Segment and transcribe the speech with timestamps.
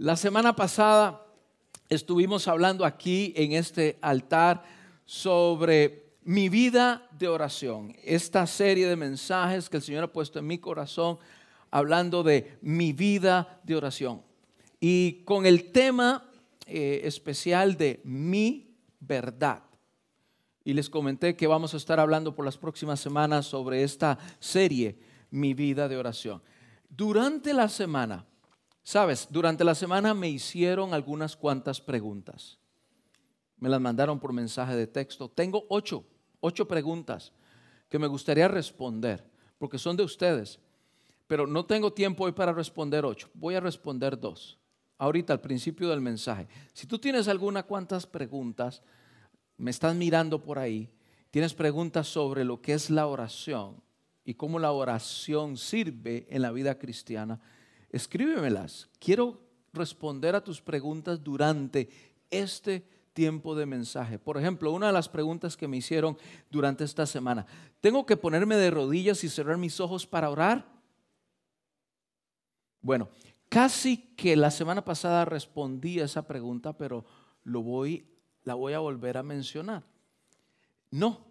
[0.00, 1.26] La semana pasada
[1.90, 4.64] estuvimos hablando aquí en este altar
[5.04, 10.46] sobre mi vida de oración, esta serie de mensajes que el Señor ha puesto en
[10.46, 11.18] mi corazón
[11.70, 14.22] hablando de mi vida de oración.
[14.80, 16.30] Y con el tema
[16.64, 19.64] eh, especial de mi verdad.
[20.64, 24.98] Y les comenté que vamos a estar hablando por las próximas semanas sobre esta serie,
[25.30, 26.40] mi vida de oración.
[26.88, 28.24] Durante la semana,
[28.90, 32.58] sabes, durante la semana me hicieron algunas cuantas preguntas.
[33.56, 35.28] Me las mandaron por mensaje de texto.
[35.28, 36.04] Tengo ocho,
[36.40, 37.32] ocho preguntas
[37.88, 39.24] que me gustaría responder,
[39.58, 40.58] porque son de ustedes.
[41.28, 43.30] Pero no tengo tiempo hoy para responder ocho.
[43.34, 44.58] Voy a responder dos.
[44.98, 46.48] Ahorita al principio del mensaje.
[46.72, 48.82] Si tú tienes alguna cuantas preguntas,
[49.56, 50.90] me estás mirando por ahí,
[51.30, 53.80] tienes preguntas sobre lo que es la oración,
[54.24, 57.40] y cómo la oración sirve en la vida cristiana,
[57.90, 58.88] escríbemelas.
[58.98, 59.40] Quiero
[59.72, 61.88] responder a tus preguntas durante
[62.30, 64.18] este tiempo de mensaje.
[64.18, 66.16] Por ejemplo, una de las preguntas que me hicieron
[66.50, 67.46] durante esta semana,
[67.80, 70.66] ¿tengo que ponerme de rodillas y cerrar mis ojos para orar?
[72.80, 73.08] Bueno,
[73.48, 77.04] casi que la semana pasada respondí a esa pregunta, pero
[77.44, 77.62] lo
[78.44, 79.84] la voy a volver a mencionar.
[80.90, 81.26] No,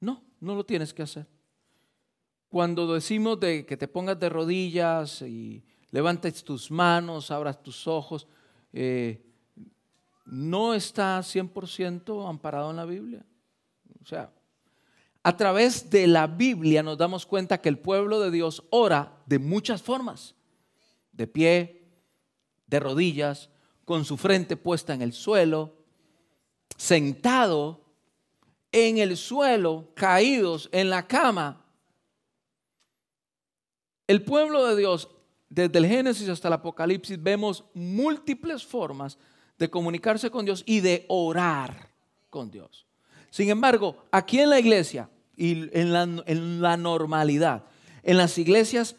[0.00, 1.26] no, no lo tienes que hacer.
[2.56, 8.26] Cuando decimos de que te pongas de rodillas y levantes tus manos, abras tus ojos,
[8.72, 9.22] eh,
[10.24, 13.26] no está 100% amparado en la Biblia.
[14.02, 14.32] O sea,
[15.22, 19.38] a través de la Biblia nos damos cuenta que el pueblo de Dios ora de
[19.38, 20.34] muchas formas.
[21.12, 21.84] De pie,
[22.66, 23.50] de rodillas,
[23.84, 25.76] con su frente puesta en el suelo,
[26.78, 27.84] sentado
[28.72, 31.65] en el suelo, caídos en la cama,
[34.06, 35.08] el pueblo de Dios,
[35.48, 39.18] desde el Génesis hasta el Apocalipsis, vemos múltiples formas
[39.58, 41.90] de comunicarse con Dios y de orar
[42.30, 42.86] con Dios.
[43.30, 47.64] Sin embargo, aquí en la iglesia y en la, normalidad,
[48.02, 48.96] en las iglesias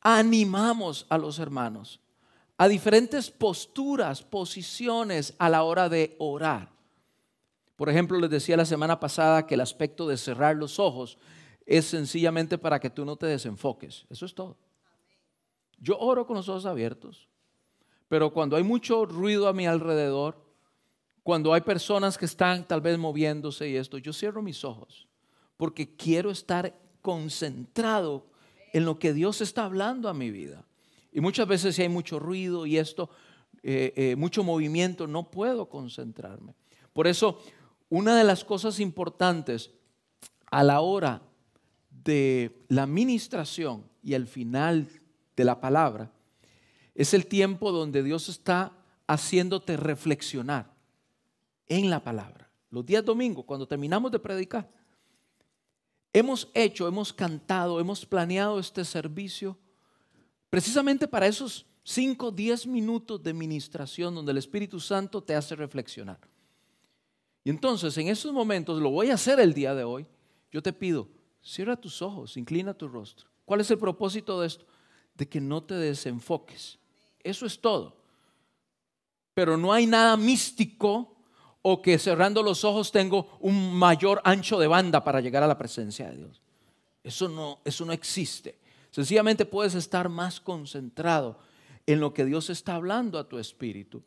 [0.00, 2.00] animamos a los hermanos
[2.58, 6.70] a diferentes posturas, posiciones a la hora de orar.
[7.76, 11.18] Por ejemplo, les decía la semana pasada que el aspecto de cerrar los ojos
[11.66, 14.06] es sencillamente para que tú no te desenfoques.
[14.08, 14.56] Eso es todo.
[15.78, 17.28] Yo oro con los ojos abiertos,
[18.08, 20.42] pero cuando hay mucho ruido a mi alrededor,
[21.22, 25.08] cuando hay personas que están tal vez moviéndose y esto, yo cierro mis ojos
[25.56, 28.26] porque quiero estar concentrado
[28.72, 30.64] en lo que Dios está hablando a mi vida.
[31.12, 33.08] Y muchas veces si hay mucho ruido y esto,
[33.62, 36.54] eh, eh, mucho movimiento, no puedo concentrarme.
[36.92, 37.40] Por eso,
[37.88, 39.70] una de las cosas importantes
[40.50, 41.22] a la hora
[42.06, 44.88] de la administración y el final
[45.36, 46.10] de la palabra
[46.94, 48.72] es el tiempo donde Dios está
[49.06, 50.72] haciéndote reflexionar
[51.66, 52.50] en la palabra.
[52.70, 54.70] Los días domingos, cuando terminamos de predicar,
[56.12, 59.58] hemos hecho, hemos cantado, hemos planeado este servicio
[60.48, 66.18] precisamente para esos 5, 10 minutos de ministración donde el Espíritu Santo te hace reflexionar.
[67.44, 70.06] Y entonces, en esos momentos, lo voy a hacer el día de hoy,
[70.50, 71.08] yo te pido,
[71.46, 73.28] Cierra tus ojos, inclina tu rostro.
[73.44, 74.66] ¿Cuál es el propósito de esto?
[75.14, 76.76] De que no te desenfoques.
[77.22, 77.96] Eso es todo.
[79.32, 81.14] Pero no hay nada místico
[81.62, 85.56] o que cerrando los ojos tengo un mayor ancho de banda para llegar a la
[85.56, 86.42] presencia de Dios.
[87.04, 88.58] Eso no, eso no existe.
[88.90, 91.38] Sencillamente puedes estar más concentrado
[91.86, 94.02] en lo que Dios está hablando a tu espíritu.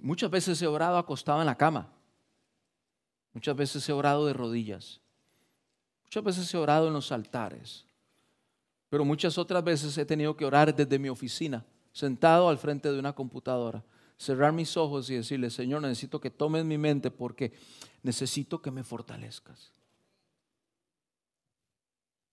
[0.00, 1.92] Muchas veces he orado acostado en la cama.
[3.32, 5.00] Muchas veces he orado de rodillas.
[6.08, 7.84] Muchas veces he orado en los altares,
[8.88, 12.98] pero muchas otras veces he tenido que orar desde mi oficina, sentado al frente de
[12.98, 13.84] una computadora,
[14.16, 17.52] cerrar mis ojos y decirle, Señor, necesito que tomes mi mente porque
[18.02, 19.70] necesito que me fortalezcas.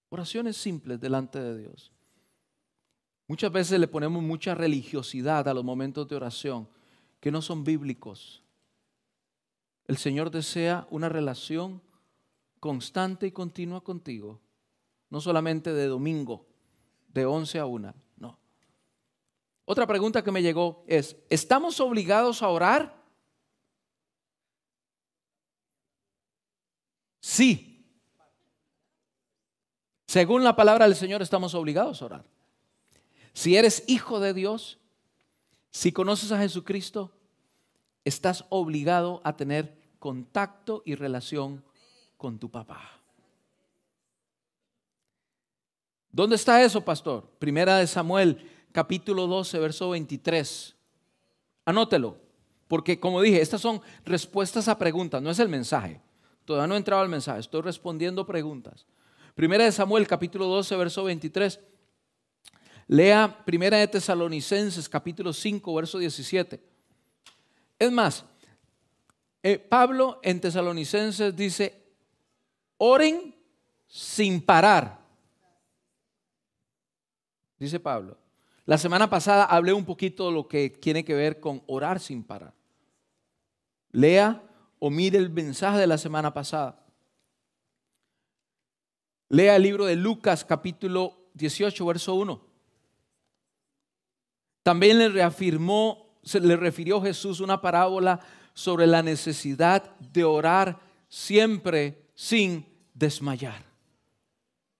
[0.07, 1.91] Oraciones simples delante de Dios.
[3.27, 6.69] Muchas veces le ponemos mucha religiosidad a los momentos de oración
[7.19, 8.41] que no son bíblicos.
[9.85, 11.81] El Señor desea una relación
[12.65, 14.41] constante y continua contigo,
[15.11, 16.47] no solamente de domingo,
[17.09, 18.39] de 11 a 1, no.
[19.65, 22.99] Otra pregunta que me llegó es, ¿estamos obligados a orar?
[27.19, 27.85] Sí.
[30.07, 32.25] Según la palabra del Señor estamos obligados a orar.
[33.31, 34.79] Si eres hijo de Dios,
[35.69, 37.11] si conoces a Jesucristo,
[38.05, 41.63] estás obligado a tener contacto y relación
[42.25, 42.81] con tu papá.
[46.11, 47.29] ¿Dónde está eso, pastor?
[47.37, 50.75] Primera de Samuel, capítulo 12, verso 23.
[51.65, 52.17] Anótelo,
[52.67, 56.01] porque como dije, estas son respuestas a preguntas, no es el mensaje.
[56.45, 58.87] Todavía no he entrado al mensaje, estoy respondiendo preguntas.
[59.35, 61.59] Primera de Samuel, capítulo 12, verso 23.
[62.87, 66.59] Lea Primera de Tesalonicenses, capítulo 5, verso 17.
[67.77, 68.25] Es más,
[69.43, 71.84] eh, Pablo en Tesalonicenses dice,
[72.85, 73.35] oren
[73.87, 74.99] sin parar.
[77.57, 78.17] Dice Pablo.
[78.65, 82.23] La semana pasada hablé un poquito de lo que tiene que ver con orar sin
[82.23, 82.53] parar.
[83.91, 84.41] Lea
[84.79, 86.83] o mire el mensaje de la semana pasada.
[89.29, 92.41] Lea el libro de Lucas capítulo 18, verso 1.
[94.63, 98.19] También le reafirmó, se le refirió Jesús una parábola
[98.53, 103.63] sobre la necesidad de orar siempre sin desmayar.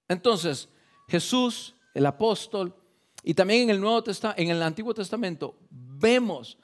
[0.07, 0.67] Entonces,
[1.07, 2.73] Jesús, el apóstol,
[3.23, 6.57] y también en el Nuevo Testamento, en el Antiguo Testamento, vemos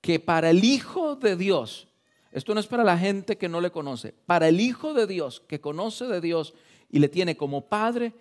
[0.00, 1.86] que para el Hijo de Dios,
[2.32, 5.40] esto no es para la gente que no le conoce, para el Hijo de Dios
[5.46, 6.54] que conoce de Dios
[6.90, 8.12] y le tiene como Padre,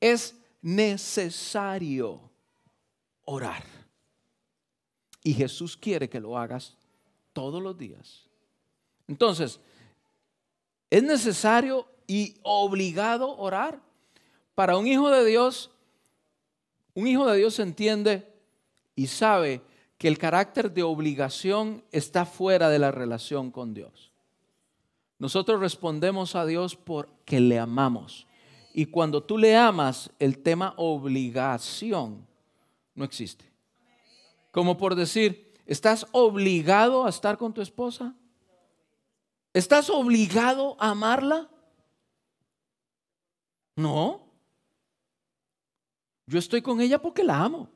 [0.00, 2.30] es necesario
[3.24, 3.64] orar.
[5.22, 6.76] Y Jesús quiere que lo hagas
[7.32, 8.26] todos los días.
[9.06, 9.60] Entonces,
[10.90, 13.80] es necesario y obligado orar.
[14.56, 15.70] Para un hijo de Dios,
[16.94, 18.26] un hijo de Dios entiende
[18.96, 19.62] y sabe
[19.98, 24.10] que el carácter de obligación está fuera de la relación con Dios.
[25.20, 28.26] Nosotros respondemos a Dios porque le amamos.
[28.72, 32.26] Y cuando tú le amas, el tema obligación
[32.94, 33.44] no existe.
[34.52, 38.14] Como por decir, ¿estás obligado a estar con tu esposa?
[39.52, 41.48] ¿Estás obligado a amarla?
[43.78, 44.26] No.
[46.26, 47.70] Yo estoy con ella porque la amo.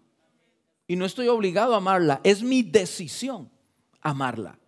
[0.89, 2.21] Y no estoy obligado a amarla.
[2.25, 3.49] Es mi decisión
[4.01, 4.59] amarla.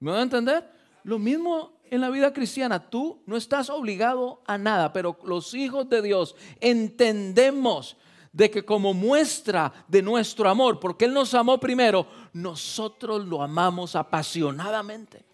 [0.00, 0.68] ¿Me voy a entender?
[1.04, 2.90] Lo mismo en la vida cristiana.
[2.90, 7.96] Tú no estás obligado a nada, pero los hijos de Dios entendemos
[8.32, 13.94] de que como muestra de nuestro amor, porque Él nos amó primero, nosotros lo amamos
[13.94, 15.24] apasionadamente.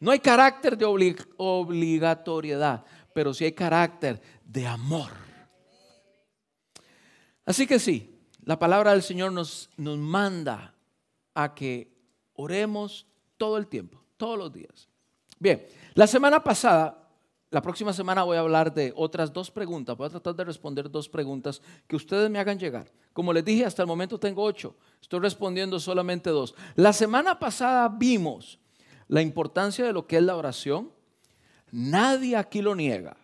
[0.00, 2.84] No hay carácter de obligatoriedad,
[3.18, 5.10] pero sí hay carácter de amor.
[7.44, 10.72] Así que sí, la palabra del Señor nos, nos manda
[11.34, 11.92] a que
[12.34, 14.88] oremos todo el tiempo, todos los días.
[15.36, 17.10] Bien, la semana pasada,
[17.50, 19.96] la próxima semana voy a hablar de otras dos preguntas.
[19.96, 22.86] Voy a tratar de responder dos preguntas que ustedes me hagan llegar.
[23.12, 24.76] Como les dije, hasta el momento tengo ocho.
[25.02, 26.54] Estoy respondiendo solamente dos.
[26.76, 28.60] La semana pasada vimos
[29.08, 30.96] la importancia de lo que es la oración.
[31.70, 33.16] Nadie aquí lo niega.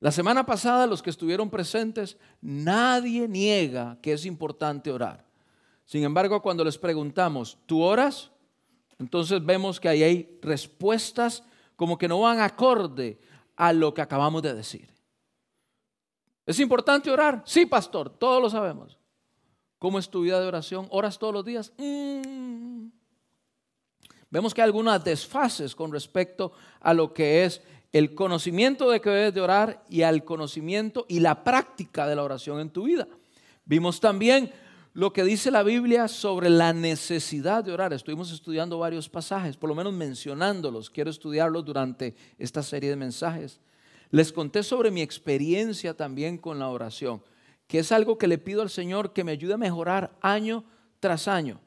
[0.00, 5.24] La semana pasada los que estuvieron presentes, nadie niega que es importante orar.
[5.84, 8.30] Sin embargo, cuando les preguntamos, ¿tú oras?
[8.98, 11.42] Entonces vemos que ahí hay respuestas
[11.76, 13.18] como que no van acorde
[13.56, 14.88] a lo que acabamos de decir.
[16.46, 17.42] ¿Es importante orar?
[17.44, 18.98] Sí, pastor, todos lo sabemos.
[19.78, 20.86] ¿Cómo es tu vida de oración?
[20.90, 21.72] ¿Oras todos los días?
[21.76, 22.86] Mm.
[24.30, 29.10] Vemos que hay algunas desfases con respecto a lo que es el conocimiento de que
[29.10, 33.08] debes de orar y al conocimiento y la práctica de la oración en tu vida.
[33.64, 34.52] Vimos también
[34.92, 37.92] lo que dice la Biblia sobre la necesidad de orar.
[37.92, 40.90] Estuvimos estudiando varios pasajes, por lo menos mencionándolos.
[40.90, 43.60] Quiero estudiarlos durante esta serie de mensajes.
[44.10, 47.22] Les conté sobre mi experiencia también con la oración,
[47.66, 50.64] que es algo que le pido al Señor que me ayude a mejorar año
[51.00, 51.60] tras año.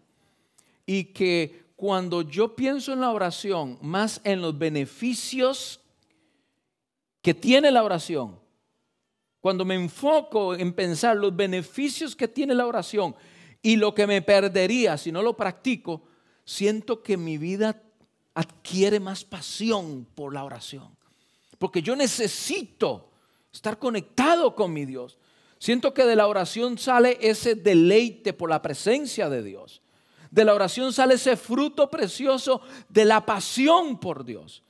[0.86, 5.80] Y que cuando yo pienso en la oración, más en los beneficios
[7.24, 8.40] que tiene la oración,
[9.40, 13.16] cuando me enfoco en pensar los beneficios que tiene la oración
[13.64, 16.04] y lo que me perdería si no lo practico,
[16.46, 17.82] siento que mi vida
[18.36, 20.96] adquiere más pasión por la oración.
[21.58, 23.10] Porque yo necesito
[23.52, 25.18] estar conectado con mi Dios.
[25.58, 29.82] Siento que de la oración sale ese deleite por la presencia de Dios.
[30.32, 34.64] De la oración sale ese fruto precioso de la pasión por Dios.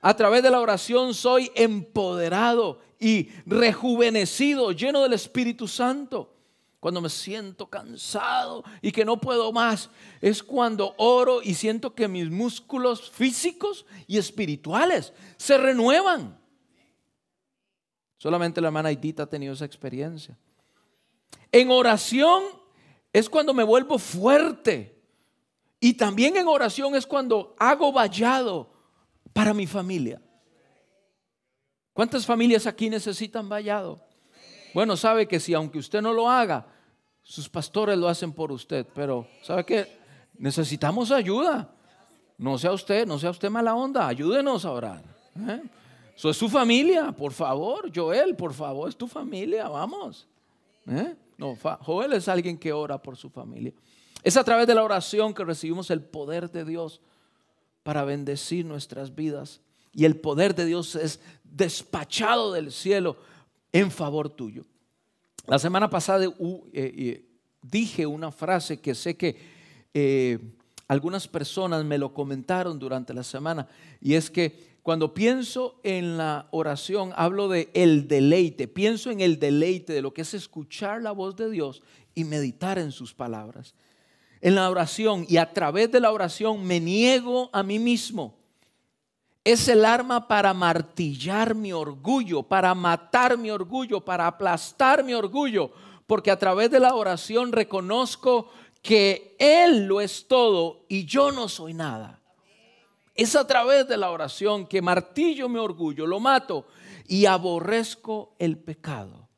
[0.00, 6.32] A través de la oración soy empoderado y rejuvenecido, lleno del Espíritu Santo.
[6.78, 9.90] Cuando me siento cansado y que no puedo más,
[10.20, 16.40] es cuando oro y siento que mis músculos físicos y espirituales se renuevan.
[18.18, 20.36] Solamente la hermana Aidita ha tenido esa experiencia.
[21.50, 22.61] En oración
[23.12, 25.00] es cuando me vuelvo fuerte.
[25.80, 28.72] Y también en oración es cuando hago vallado
[29.32, 30.22] para mi familia.
[31.92, 34.00] ¿Cuántas familias aquí necesitan vallado?
[34.74, 36.66] Bueno, sabe que si aunque usted no lo haga,
[37.22, 40.02] sus pastores lo hacen por usted, pero ¿sabe qué?
[40.42, 41.70] necesitamos ayuda.
[42.36, 45.02] No sea usted, no sea usted mala onda, ayúdenos a orar.
[45.48, 45.62] ¿eh?
[46.16, 50.26] Eso es su familia, por favor, Joel, por favor, es tu familia, vamos.
[50.88, 51.14] ¿eh?
[51.42, 53.72] No, Joel es alguien que ora por su familia.
[54.22, 57.00] Es a través de la oración que recibimos el poder de Dios
[57.82, 59.60] para bendecir nuestras vidas.
[59.92, 63.16] Y el poder de Dios es despachado del cielo
[63.72, 64.64] en favor tuyo.
[65.48, 66.32] La semana pasada eh,
[66.72, 67.28] eh,
[67.60, 69.36] dije una frase que sé que
[69.92, 70.38] eh,
[70.86, 73.66] algunas personas me lo comentaron durante la semana
[74.00, 79.38] y es que cuando pienso en la oración hablo de el deleite, pienso en el
[79.38, 81.82] deleite de lo que es escuchar la voz de Dios
[82.14, 83.74] y meditar en sus palabras.
[84.40, 88.42] En la oración y a través de la oración me niego a mí mismo
[89.44, 95.72] es el arma para martillar mi orgullo, para matar mi orgullo, para aplastar mi orgullo,
[96.06, 98.50] porque a través de la oración reconozco
[98.82, 102.21] que Él lo es todo y yo no soy nada.
[103.14, 106.66] Es a través de la oración que martillo mi orgullo, lo mato
[107.06, 109.28] y aborrezco el pecado.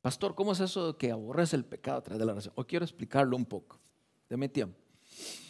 [0.00, 2.54] Pastor, ¿cómo es eso de que aborrece el pecado a través de la oración?
[2.56, 3.80] Hoy quiero explicarlo un poco.
[4.28, 4.78] Deme tiempo.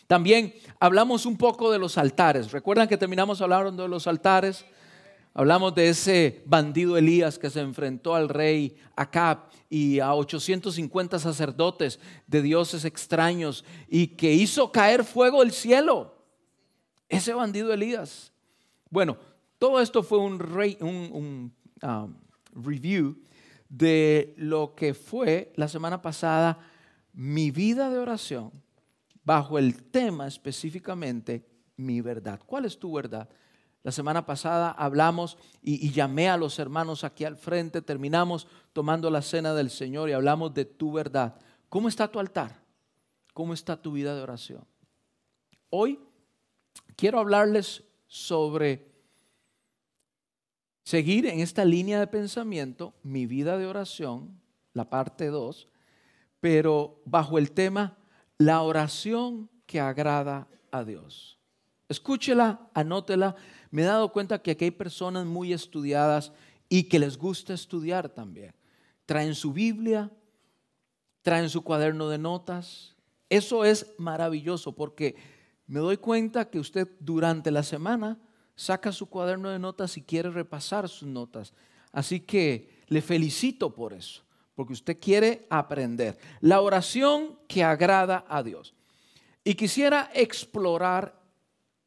[0.06, 2.52] También hablamos un poco de los altares.
[2.52, 4.64] ¿Recuerdan que terminamos hablando de los altares?
[5.34, 12.00] Hablamos de ese bandido Elías que se enfrentó al rey Acab y a 850 sacerdotes
[12.26, 16.15] de dioses extraños y que hizo caer fuego del cielo.
[17.08, 18.32] Ese bandido Elías.
[18.90, 19.16] Bueno,
[19.58, 22.14] todo esto fue un, um,
[22.54, 23.16] review
[23.68, 26.58] de lo que fue la semana pasada
[27.12, 28.52] mi vida de oración
[29.24, 31.46] bajo el tema específicamente
[31.76, 32.40] mi verdad.
[32.46, 33.28] ¿Cuál es tu verdad?
[33.82, 39.22] La semana pasada hablamos y, llamé a los hermanos aquí al frente, terminamos tomando la
[39.22, 41.36] cena del Señor y hablamos de tu verdad.
[41.68, 42.62] ¿Cómo está tu altar?
[43.32, 44.64] ¿Cómo está tu vida de oración?
[45.70, 46.00] Hoy
[46.96, 48.86] quiero hablarles sobre
[50.82, 54.40] seguir en esta línea de pensamiento, mi vida de oración,
[54.72, 55.68] la parte 2,
[56.40, 57.98] pero bajo el tema
[58.38, 61.38] la oración que agrada a Dios.
[61.88, 63.36] Escúchela, anótela.
[63.70, 66.32] Me he dado cuenta que aquí hay personas muy estudiadas
[66.68, 68.54] y que les gusta estudiar también.
[69.06, 70.10] Traen su Biblia,
[71.22, 72.96] traen su cuaderno de notas.
[73.28, 75.16] Eso es maravilloso porque
[75.66, 78.18] me doy cuenta que usted durante la semana
[78.54, 81.52] saca su cuaderno de notas y quiere repasar sus notas.
[81.92, 86.18] Así que le felicito por eso porque usted quiere aprender.
[86.40, 88.74] La oración que agrada a Dios.
[89.44, 91.22] Y quisiera explorar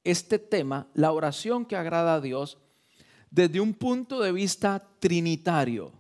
[0.04, 2.60] este tema, la oración que agrada a Dios,
[3.32, 5.92] desde un punto de vista trinitario.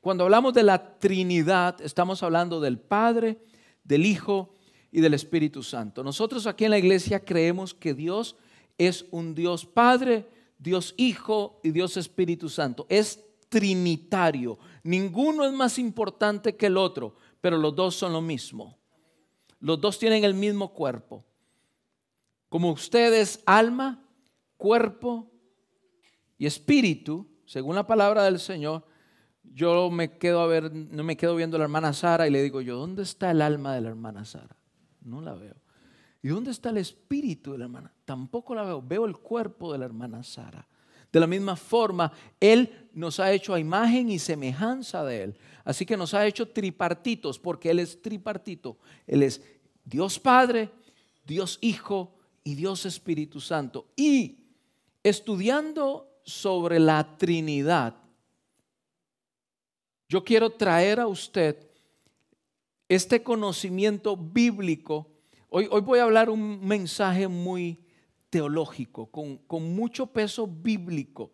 [0.00, 3.38] Cuando hablamos de la Trinidad, estamos hablando del Padre,
[3.84, 4.54] del Hijo
[4.90, 6.02] y del Espíritu Santo.
[6.02, 8.36] Nosotros aquí en la iglesia creemos que Dios
[8.78, 10.26] es un Dios Padre,
[10.58, 12.86] Dios Hijo y Dios Espíritu Santo.
[12.88, 14.58] Es trinitario.
[14.82, 18.78] Ninguno es más importante que el otro, pero los dos son lo mismo.
[19.60, 21.24] Los dos tienen el mismo cuerpo.
[22.48, 24.02] Como ustedes, alma,
[24.56, 25.30] cuerpo
[26.38, 28.86] y espíritu, según la palabra del Señor,
[29.42, 32.42] yo me quedo a ver, no me quedo viendo a la hermana Sara y le
[32.42, 34.57] digo yo, ¿dónde está el alma de la hermana Sara?
[35.08, 35.56] No la veo.
[36.22, 37.92] ¿Y dónde está el espíritu de la hermana?
[38.04, 38.82] Tampoco la veo.
[38.82, 40.66] Veo el cuerpo de la hermana Sara.
[41.10, 45.38] De la misma forma, Él nos ha hecho a imagen y semejanza de Él.
[45.64, 48.78] Así que nos ha hecho tripartitos, porque Él es tripartito.
[49.06, 49.40] Él es
[49.84, 50.70] Dios Padre,
[51.24, 53.86] Dios Hijo y Dios Espíritu Santo.
[53.96, 54.38] Y
[55.02, 57.94] estudiando sobre la Trinidad,
[60.08, 61.67] yo quiero traer a usted
[62.88, 65.08] este conocimiento bíblico.
[65.48, 67.84] Hoy, hoy voy a hablar un mensaje muy
[68.30, 71.32] teológico, con, con mucho peso bíblico.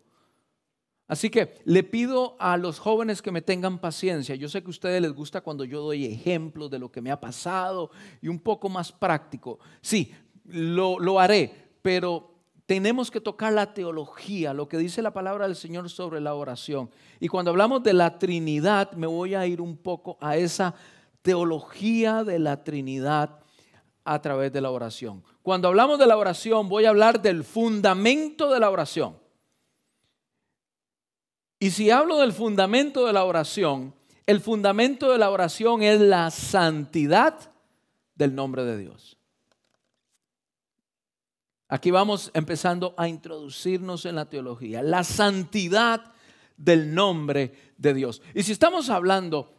[1.07, 4.35] Así que le pido a los jóvenes que me tengan paciencia.
[4.35, 7.11] Yo sé que a ustedes les gusta cuando yo doy ejemplos de lo que me
[7.11, 9.59] ha pasado y un poco más práctico.
[9.81, 10.11] Sí,
[10.45, 12.31] lo, lo, haré, pero
[12.65, 16.89] tenemos que tocar la teología, lo que dice la palabra del Señor sobre la oración.
[17.19, 20.73] Y cuando hablamos de la Trinidad, me voy a ir un poco a esa
[21.25, 23.39] de la Trinidad
[24.03, 25.23] a través de la oración.
[25.41, 29.17] Cuando hablamos de la oración, voy a hablar del fundamento de la oración.
[31.59, 33.95] Y si hablo del fundamento de la oración,
[34.27, 37.51] el fundamento de la oración es la santidad
[38.13, 39.17] del nombre de Dios.
[41.67, 46.13] Aquí vamos empezando a introducirnos en la teología, la santidad
[46.57, 48.21] del nombre de Dios.
[48.35, 49.51] Y si estamos hablando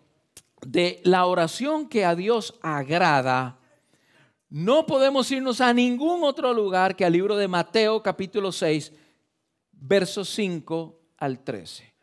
[0.63, 3.59] de la oración que a Dios agrada,
[4.49, 8.93] no podemos irnos a ningún otro lugar que al libro de Mateo capítulo 6,
[9.73, 11.97] versos 5 al 13.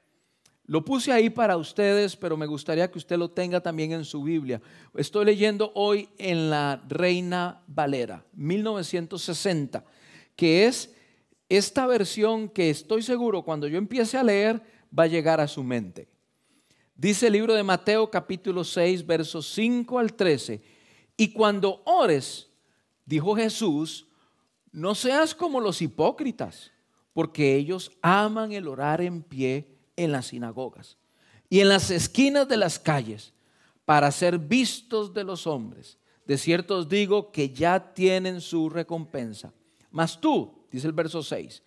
[0.65, 4.23] Lo puse ahí para ustedes, pero me gustaría que usted lo tenga también en su
[4.23, 4.61] Biblia.
[4.95, 9.83] Estoy leyendo hoy en la Reina Valera, 1960,
[10.35, 10.95] que es
[11.49, 14.61] esta versión que estoy seguro cuando yo empiece a leer
[14.97, 16.12] va a llegar a su mente.
[16.95, 20.61] Dice el libro de Mateo capítulo 6, versos 5 al 13.
[21.17, 22.49] Y cuando ores,
[23.05, 24.07] dijo Jesús,
[24.71, 26.71] no seas como los hipócritas,
[27.13, 30.97] porque ellos aman el orar en pie en las sinagogas
[31.49, 33.33] y en las esquinas de las calles
[33.85, 35.97] para ser vistos de los hombres.
[36.25, 39.51] De cierto os digo que ya tienen su recompensa.
[39.91, 41.61] Mas tú, dice el verso 6,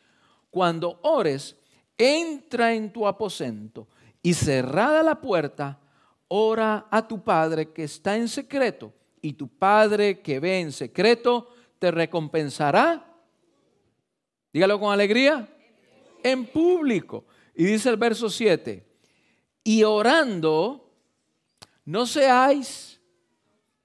[0.51, 1.57] cuando ores,
[1.99, 3.89] entra en tu aposento
[4.27, 5.79] y cerrada la puerta,
[6.27, 8.93] ora a tu Padre que está en secreto
[9.23, 13.07] y tu Padre que ve en secreto te recompensará.
[14.53, 15.49] Dígalo con alegría.
[16.25, 17.25] En público.
[17.55, 18.85] Y dice el verso 7,
[19.63, 20.91] y orando,
[21.85, 23.01] no seáis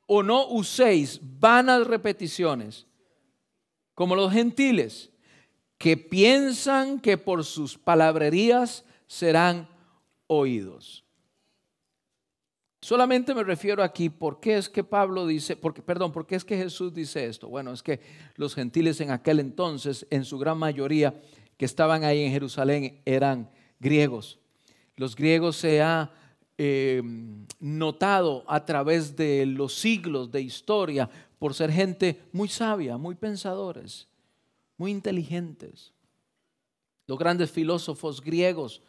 [0.07, 2.87] o no uséis vanas repeticiones,
[3.93, 5.11] como los gentiles,
[5.77, 9.69] que piensan que por sus palabrerías serán
[10.33, 11.03] oídos.
[12.81, 16.45] Solamente me refiero aquí, ¿por qué es que Pablo dice, porque, perdón, por qué es
[16.45, 17.49] que Jesús dice esto?
[17.49, 17.99] Bueno, es que
[18.37, 21.21] los gentiles en aquel entonces, en su gran mayoría,
[21.57, 24.39] que estaban ahí en Jerusalén, eran griegos.
[24.95, 26.11] Los griegos se ha
[26.57, 27.03] eh,
[27.59, 31.09] notado a través de los siglos de historia
[31.39, 34.07] por ser gente muy sabia, muy pensadores,
[34.77, 35.91] muy inteligentes.
[37.05, 38.81] Los grandes filósofos griegos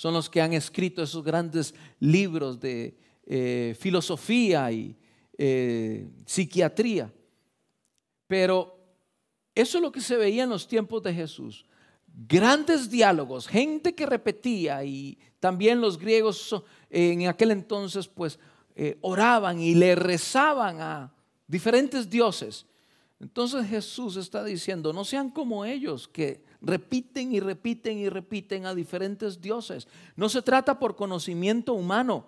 [0.00, 4.96] son los que han escrito esos grandes libros de eh, filosofía y
[5.36, 7.12] eh, psiquiatría.
[8.26, 8.78] Pero
[9.54, 11.66] eso es lo que se veía en los tiempos de Jesús
[12.26, 18.38] grandes diálogos, gente que repetía y también los griegos en aquel entonces pues
[18.76, 21.12] eh, oraban y le rezaban a
[21.46, 22.64] diferentes dioses.
[23.20, 28.74] Entonces Jesús está diciendo, no sean como ellos que repiten y repiten y repiten a
[28.74, 29.88] diferentes dioses.
[30.16, 32.26] No se trata por conocimiento humano.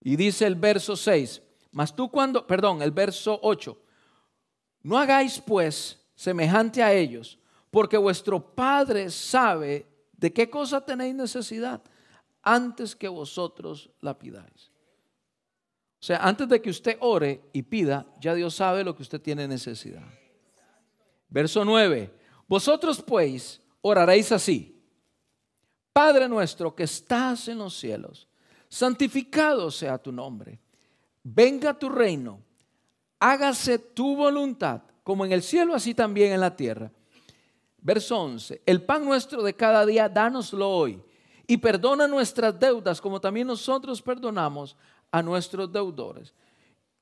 [0.00, 1.42] Y dice el verso 6,
[1.72, 3.76] mas tú cuando, perdón, el verso 8,
[4.82, 7.38] no hagáis pues semejante a ellos
[7.70, 11.82] porque vuestro Padre sabe de qué cosa tenéis necesidad
[12.42, 14.70] antes que vosotros la pidáis.
[16.00, 19.20] O sea, antes de que usted ore y pida, ya Dios sabe lo que usted
[19.20, 20.06] tiene necesidad.
[21.28, 22.12] Verso 9.
[22.46, 24.74] Vosotros pues oraréis así.
[25.92, 28.28] Padre nuestro que estás en los cielos,
[28.68, 30.60] santificado sea tu nombre.
[31.22, 32.40] Venga tu reino.
[33.20, 36.92] Hágase tu voluntad, como en el cielo, así también en la tierra.
[37.78, 41.02] Verso 11, el pan nuestro de cada día, dánoslo hoy.
[41.46, 44.76] Y perdona nuestras deudas como también nosotros perdonamos
[45.10, 46.34] a nuestros deudores.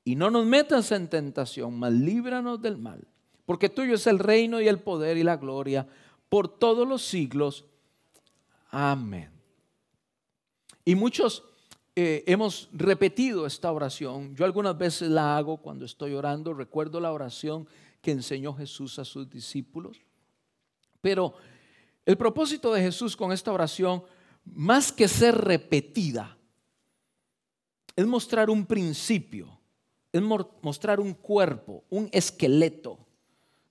[0.05, 3.07] Y no nos metas en tentación, mas líbranos del mal.
[3.47, 5.87] Porque tuyo es el reino y el poder y la gloria
[6.29, 7.65] por todos los siglos.
[8.71, 9.31] Amén.
[10.85, 11.45] Y muchos
[11.95, 14.35] eh, hemos repetido esta oración.
[14.35, 16.53] Yo algunas veces la hago cuando estoy orando.
[16.53, 17.69] Recuerdo la oración
[18.03, 19.99] que enseñó Jesús a sus discípulos.
[21.01, 21.35] Pero
[22.05, 24.03] el propósito de Jesús con esta oración,
[24.45, 26.37] más que ser repetida,
[27.95, 29.59] es mostrar un principio,
[30.13, 33.06] es mostrar un cuerpo, un esqueleto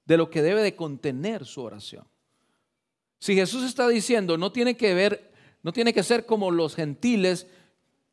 [0.05, 2.05] de lo que debe de contener su oración.
[3.19, 5.31] Si Jesús está diciendo, no tiene que ver,
[5.63, 7.47] no tiene que ser como los gentiles,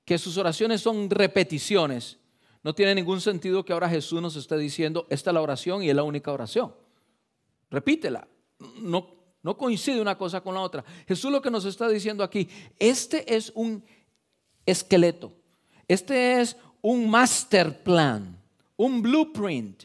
[0.05, 2.19] que sus oraciones son repeticiones.
[2.63, 5.91] No tiene ningún sentido que ahora Jesús nos esté diciendo, esta es la oración y
[5.91, 6.75] es la única oración.
[7.71, 8.27] Repítela
[8.81, 10.85] no, no coincide una cosa con la otra.
[11.07, 13.85] Jesús lo que nos está diciendo aquí, este es un
[14.65, 15.33] esqueleto,
[15.89, 18.41] este es un master plan,
[18.77, 19.85] un blueprint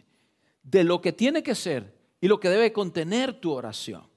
[0.63, 4.07] de lo que tiene que ser y lo que debe contener tu oración.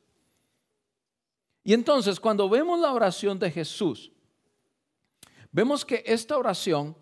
[1.63, 4.11] Y entonces cuando vemos la oración de Jesús,
[5.53, 6.97] vemos que esta oración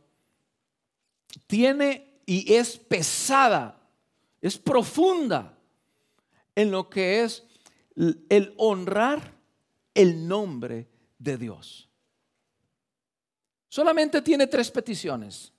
[1.46, 3.80] tiene y es pesada,
[4.40, 5.56] es profunda
[6.54, 7.44] en lo que es
[7.94, 9.34] el honrar
[9.94, 11.88] el nombre de Dios.
[13.68, 15.52] Solamente tiene tres peticiones.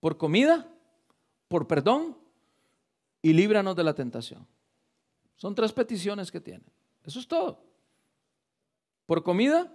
[0.00, 0.68] Por comida,
[1.48, 2.21] por perdón
[3.22, 4.46] y líbranos de la tentación.
[5.36, 6.64] Son tres peticiones que tiene.
[7.04, 7.62] Eso es todo.
[9.06, 9.74] Por comida,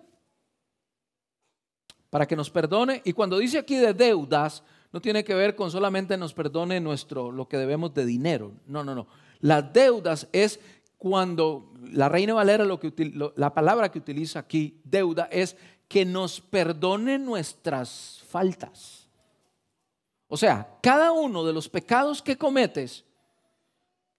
[2.10, 3.02] para que nos perdone.
[3.06, 7.32] Y cuando dice aquí de deudas, no tiene que ver con solamente nos perdone nuestro
[7.32, 8.54] lo que debemos de dinero.
[8.66, 9.08] No, no, no.
[9.40, 10.60] Las deudas es
[10.98, 12.94] cuando la Reina Valera lo que
[13.36, 15.56] la palabra que utiliza aquí, deuda es
[15.88, 19.08] que nos perdone nuestras faltas.
[20.28, 23.06] O sea, cada uno de los pecados que cometes,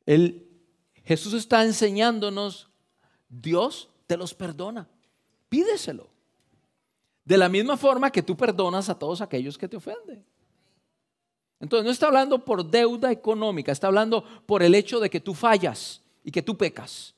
[0.08, 0.48] el,
[1.04, 2.70] Jesús está enseñándonos,
[3.28, 4.88] Dios te los perdona.
[5.50, 6.08] Pídeselo.
[7.26, 10.24] De la misma forma que tú perdonas a todos aquellos que te ofenden.
[11.60, 15.34] Entonces no está hablando por deuda económica, está hablando por el hecho de que tú
[15.34, 17.14] fallas y que tú pecas.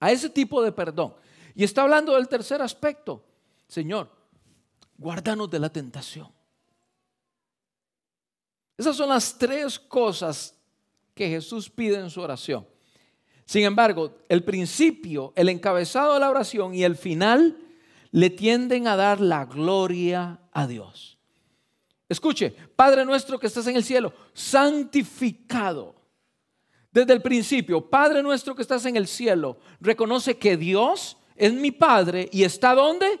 [0.00, 1.14] A ese tipo de perdón.
[1.54, 3.22] Y está hablando del tercer aspecto.
[3.68, 4.10] Señor,
[4.96, 6.32] guárdanos de la tentación.
[8.76, 10.57] Esas son las tres cosas
[11.18, 12.64] que Jesús pide en su oración.
[13.44, 17.58] Sin embargo, el principio, el encabezado de la oración y el final
[18.12, 21.18] le tienden a dar la gloria a Dios.
[22.08, 25.96] Escuche, Padre nuestro que estás en el cielo, santificado.
[26.92, 31.72] Desde el principio, Padre nuestro que estás en el cielo, reconoce que Dios es mi
[31.72, 33.20] Padre y está donde?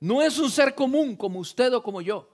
[0.00, 2.28] No es un ser común como usted o como yo,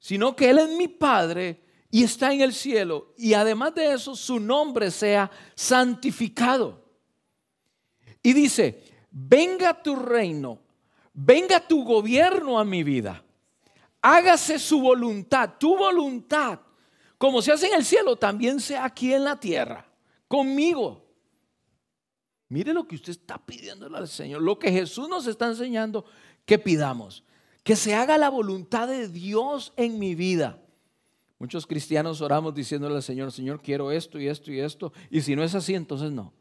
[0.00, 3.14] sino que Él es mi Padre y está en el cielo.
[3.16, 6.84] Y además de eso, su nombre sea santificado.
[8.22, 10.60] Y dice, venga tu reino,
[11.12, 13.24] venga tu gobierno a mi vida,
[14.02, 16.60] hágase su voluntad, tu voluntad,
[17.16, 19.88] como se hace en el cielo, también sea aquí en la tierra,
[20.26, 21.06] conmigo.
[22.48, 26.04] Mire lo que usted está pidiéndole al Señor, lo que Jesús nos está enseñando
[26.44, 27.24] que pidamos,
[27.62, 30.62] que se haga la voluntad de Dios en mi vida.
[31.38, 35.36] Muchos cristianos oramos diciéndole al Señor, Señor, quiero esto y esto y esto, y si
[35.36, 36.32] no es así, entonces no.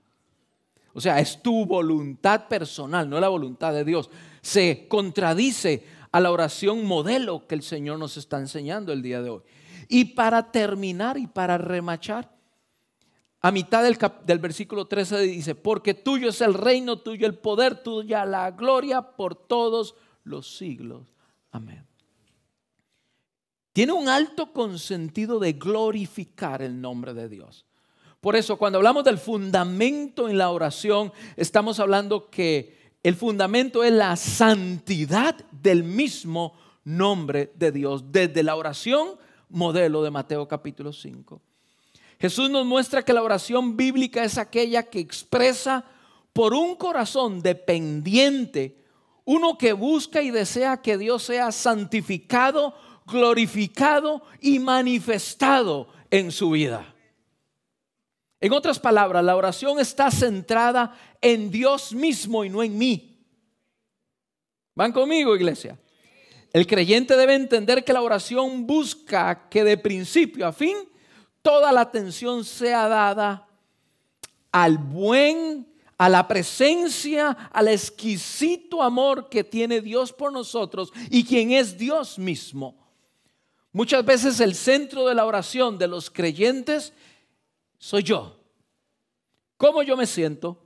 [0.94, 4.10] O sea, es tu voluntad personal, no la voluntad de Dios.
[4.42, 9.30] Se contradice a la oración modelo que el Señor nos está enseñando el día de
[9.30, 9.42] hoy.
[9.88, 12.36] Y para terminar y para remachar,
[13.40, 17.84] a mitad del, del, versículo 13 dice, porque tuyo es el reino, tuyo el poder,
[17.84, 21.14] tuya la gloria por todos los siglos.
[21.52, 21.87] Amén.
[23.78, 27.64] Tiene un alto consentido de glorificar el nombre de Dios.
[28.20, 33.94] Por eso, cuando hablamos del fundamento en la oración, estamos hablando que el fundamento es
[33.94, 39.10] la santidad del mismo nombre de Dios, desde la oración
[39.48, 41.40] modelo de Mateo capítulo 5.
[42.20, 45.86] Jesús nos muestra que la oración bíblica es aquella que expresa
[46.34, 48.84] por un corazón dependiente,
[49.24, 52.74] uno que busca y desea que Dios sea santificado,
[53.08, 56.94] glorificado y manifestado en su vida.
[58.40, 63.26] En otras palabras, la oración está centrada en Dios mismo y no en mí.
[64.76, 65.80] ¿Van conmigo, iglesia?
[66.54, 70.78] El creyente debe entender que la oración busca que de principio a fin
[71.42, 73.48] toda la atención sea dada
[74.52, 75.68] al buen,
[75.98, 82.20] a la presencia, al exquisito amor que tiene Dios por nosotros y quien es Dios
[82.20, 82.87] mismo.
[83.78, 86.94] Muchas veces el centro de la oración de los creyentes
[87.78, 88.36] soy yo.
[89.56, 90.58] ¿Cómo yo me siento?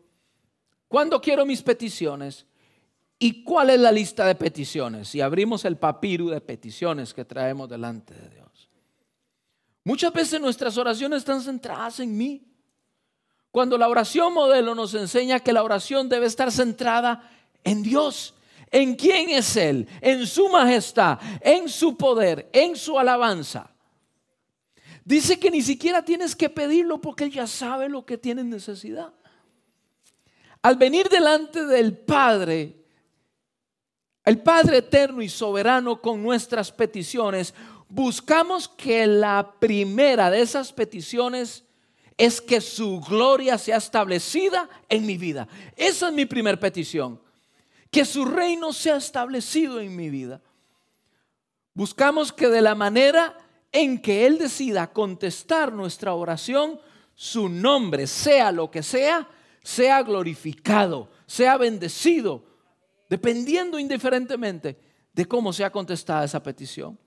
[0.88, 2.46] ¿Cuándo quiero mis peticiones?
[3.20, 5.14] ¿Y cuál es la lista de peticiones?
[5.14, 8.70] Y abrimos el papiro de peticiones que traemos delante de Dios.
[9.84, 12.48] Muchas veces nuestras oraciones están centradas en mí.
[13.52, 17.30] Cuando la oración modelo nos enseña que la oración debe estar centrada
[17.66, 18.36] en Dios,
[18.72, 23.70] en quién es Él, en su majestad, en su poder, en su alabanza.
[25.04, 29.14] Dice que ni siquiera tienes que pedirlo porque Él ya sabe lo que tienes necesidad.
[30.62, 32.86] Al venir delante del Padre,
[34.24, 37.54] el Padre eterno y soberano con nuestras peticiones,
[37.90, 41.66] buscamos que la primera de esas peticiones
[42.16, 45.48] es que su gloria sea establecida en mi vida.
[45.76, 47.20] Esa es mi primera petición.
[47.92, 50.42] Que su reino sea establecido en mi vida.
[51.74, 53.38] Buscamos que de la manera
[53.72, 56.80] en que Él decida contestar nuestra oración,
[57.16, 59.28] su nombre, sea lo que sea,
[59.62, 62.44] sea glorificado, sea bendecido,
[63.10, 64.80] dependiendo indiferentemente
[65.14, 66.98] de cómo sea contestada esa petición.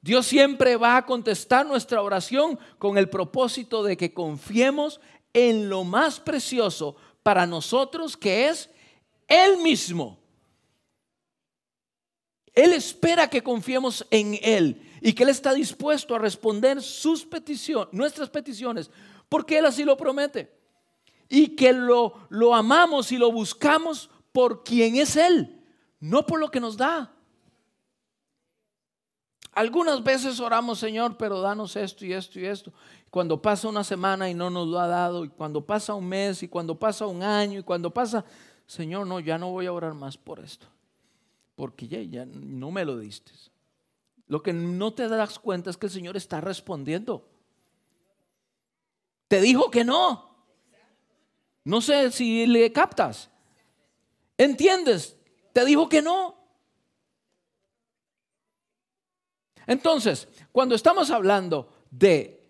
[0.00, 5.00] Dios siempre va a contestar nuestra oración con el propósito de que confiemos
[5.32, 8.68] en lo más precioso para nosotros, que es
[9.28, 10.18] Él mismo.
[12.54, 17.92] Él espera que confiemos en Él y que Él está dispuesto a responder sus peticiones,
[17.92, 18.90] nuestras peticiones,
[19.28, 20.52] porque Él así lo promete.
[21.28, 25.60] Y que lo, lo amamos y lo buscamos por quien es Él,
[25.98, 27.14] no por lo que nos da.
[29.52, 32.72] Algunas veces oramos, Señor, pero danos esto y esto y esto.
[33.08, 36.42] Cuando pasa una semana y no nos lo ha dado, y cuando pasa un mes,
[36.42, 38.24] y cuando pasa un año, y cuando pasa,
[38.66, 40.66] Señor, no, ya no voy a orar más por esto,
[41.54, 43.32] porque ya, ya no me lo diste.
[44.26, 47.28] Lo que no te das cuenta es que el Señor está respondiendo.
[49.28, 50.34] Te dijo que no.
[51.64, 53.30] No sé si le captas.
[54.36, 55.16] ¿Entiendes?
[55.52, 56.36] Te dijo que no.
[59.66, 62.43] Entonces, cuando estamos hablando de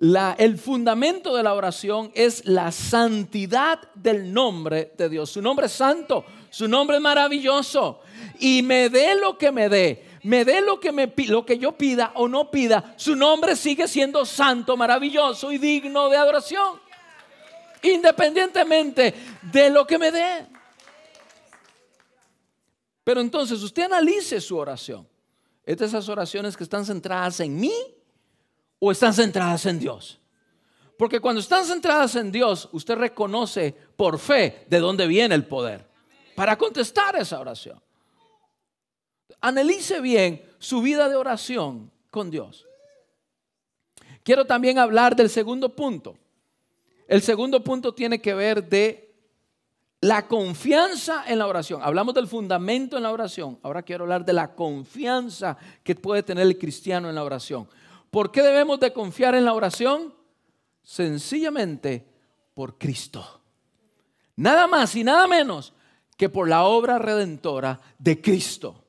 [0.00, 5.30] la, el fundamento de la oración es la santidad del nombre de Dios.
[5.30, 8.00] Su nombre es santo, su nombre es maravilloso.
[8.38, 11.72] Y me dé lo que me dé, me dé lo que, me, lo que yo
[11.72, 16.80] pida o no pida, su nombre sigue siendo santo, maravilloso y digno de adoración.
[17.82, 19.14] Independientemente
[19.52, 20.46] de lo que me dé.
[23.04, 25.06] Pero entonces usted analice su oración.
[25.62, 27.99] ¿Es de esas oraciones que están centradas en mí
[28.80, 30.18] o están centradas en Dios?
[30.98, 35.88] Porque cuando están centradas en Dios, usted reconoce por fe de dónde viene el poder
[36.34, 37.80] para contestar esa oración.
[39.40, 42.66] Analice bien su vida de oración con Dios.
[44.22, 46.16] Quiero también hablar del segundo punto.
[47.08, 49.10] El segundo punto tiene que ver de
[50.02, 51.80] la confianza en la oración.
[51.82, 53.58] Hablamos del fundamento en la oración.
[53.62, 57.68] Ahora quiero hablar de la confianza que puede tener el cristiano en la oración.
[58.10, 60.14] ¿Por qué debemos de confiar en la oración?
[60.82, 62.06] Sencillamente
[62.54, 63.40] por Cristo.
[64.36, 65.72] Nada más y nada menos
[66.16, 68.84] que por la obra redentora de Cristo.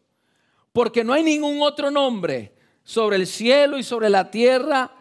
[0.73, 4.91] Porque no hay ningún otro nombre sobre el cielo y sobre la tierra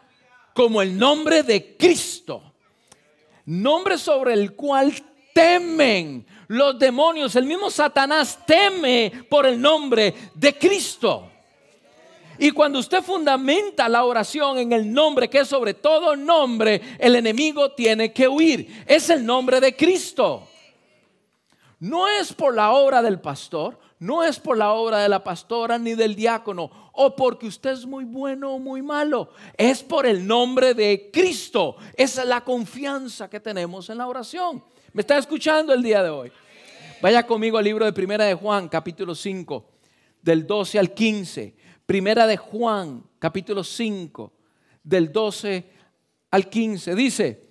[0.54, 2.54] como el nombre de Cristo.
[3.46, 4.92] Nombre sobre el cual
[5.32, 11.29] temen los demonios, el mismo Satanás teme por el nombre de Cristo.
[12.40, 17.14] Y cuando usted fundamenta la oración en el nombre que es sobre todo nombre, el
[17.14, 18.82] enemigo tiene que huir.
[18.86, 20.48] Es el nombre de Cristo.
[21.80, 25.78] No es por la obra del pastor, no es por la obra de la pastora
[25.78, 29.32] ni del diácono, o porque usted es muy bueno o muy malo.
[29.58, 31.76] Es por el nombre de Cristo.
[31.94, 34.64] Esa es la confianza que tenemos en la oración.
[34.94, 36.32] ¿Me está escuchando el día de hoy?
[37.02, 39.62] Vaya conmigo al libro de Primera de Juan, capítulo 5,
[40.22, 41.59] del 12 al 15.
[41.90, 44.32] Primera de Juan, capítulo 5,
[44.84, 45.64] del 12
[46.30, 46.94] al 15.
[46.94, 47.48] Dice,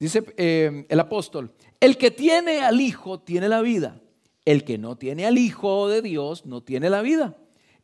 [0.00, 4.00] dice eh, el apóstol, el que tiene al Hijo tiene la vida.
[4.44, 7.36] El que no tiene al Hijo de Dios no tiene la vida.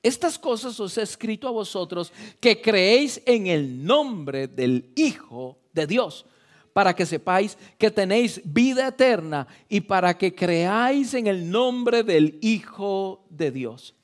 [0.03, 5.87] Estas cosas os he escrito a vosotros que creéis en el nombre del Hijo de
[5.87, 6.27] Dios
[6.73, 12.41] para que sepáis que tenéis vida eterna y para que creáis en el nombre del
[12.43, 13.95] Hijo de Dios.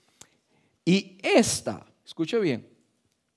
[0.84, 2.68] Y esta, escuche bien,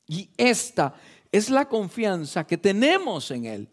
[0.07, 0.93] y esta
[1.31, 3.69] es la confianza que tenemos en Él.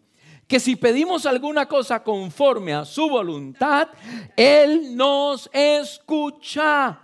[0.47, 3.87] Que si pedimos alguna cosa conforme a su voluntad,
[4.35, 7.01] Él nos escucha.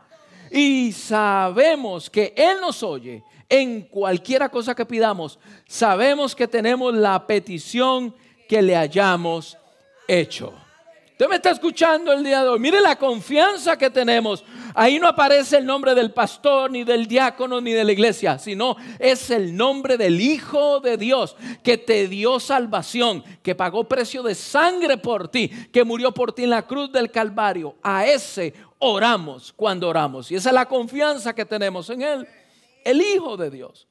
[0.51, 5.39] Y sabemos que Él nos oye en cualquiera cosa que pidamos.
[5.67, 8.13] Sabemos que tenemos la petición
[8.47, 9.57] que le hayamos
[10.07, 10.53] hecho.
[11.21, 12.59] Usted me está escuchando el día de hoy.
[12.59, 14.43] Mire la confianza que tenemos.
[14.73, 18.75] Ahí no aparece el nombre del pastor, ni del diácono, ni de la iglesia, sino
[18.97, 24.33] es el nombre del Hijo de Dios que te dio salvación, que pagó precio de
[24.33, 27.75] sangre por ti, que murió por ti en la cruz del Calvario.
[27.83, 30.31] A ese oramos cuando oramos.
[30.31, 32.27] Y esa es la confianza que tenemos en Él,
[32.83, 33.87] el Hijo de Dios.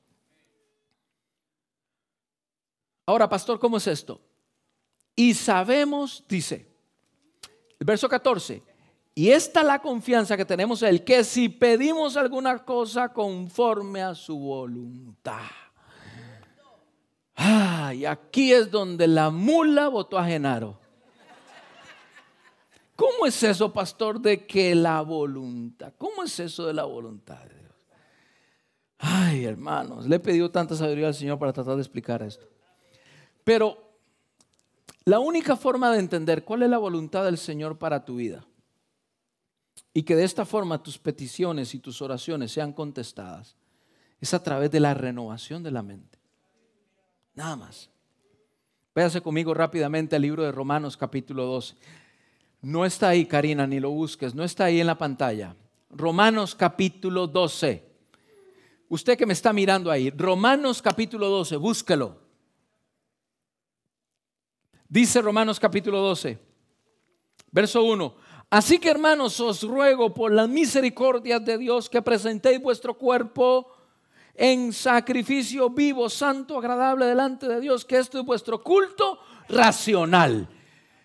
[3.07, 4.21] Ahora, pastor, ¿cómo es esto?
[5.15, 6.70] Y sabemos, dice,
[7.81, 8.63] verso 14,
[9.15, 14.03] y esta es la confianza que tenemos en Él, que si pedimos alguna cosa conforme
[14.03, 15.51] a su voluntad.
[17.37, 20.79] Ah, y aquí es donde la mula votó a Genaro.
[22.95, 25.95] ¿Cómo es eso, pastor, de que la voluntad?
[25.97, 27.89] ¿Cómo es eso de la voluntad de Dios?
[28.99, 32.47] Ay, hermanos, le he pedido tanta sabiduría al Señor para tratar de explicar esto.
[33.43, 33.90] Pero
[35.05, 38.45] la única forma de entender cuál es la voluntad del Señor para tu vida
[39.93, 43.57] y que de esta forma tus peticiones y tus oraciones sean contestadas
[44.21, 46.19] es a través de la renovación de la mente.
[47.35, 47.89] Nada más.
[48.95, 51.75] Véase conmigo rápidamente al libro de Romanos capítulo 12.
[52.63, 55.57] No está ahí, Karina, ni lo busques, no está ahí en la pantalla.
[55.89, 57.83] Romanos capítulo 12.
[58.91, 62.30] Usted que me está mirando ahí, Romanos capítulo 12, búsquelo.
[64.93, 66.37] Dice Romanos capítulo 12,
[67.53, 68.17] verso 1,
[68.51, 73.71] Así que hermanos, os ruego por las misericordias de Dios que presentéis vuestro cuerpo
[74.35, 80.49] en sacrificio vivo, santo, agradable delante de Dios, que esto es vuestro culto racional.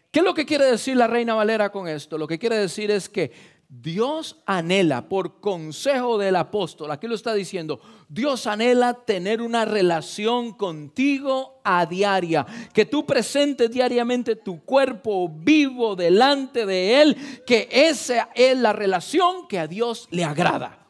[0.10, 2.18] ¿Qué es lo que quiere decir la reina Valera con esto?
[2.18, 3.32] Lo que quiere decir es que
[3.68, 10.54] Dios anhela, por consejo del apóstol, aquí lo está diciendo, Dios anhela tener una relación
[10.54, 18.30] contigo a diaria, que tú presentes diariamente tu cuerpo vivo delante de Él, que esa
[18.36, 20.86] es la relación que a Dios le agrada.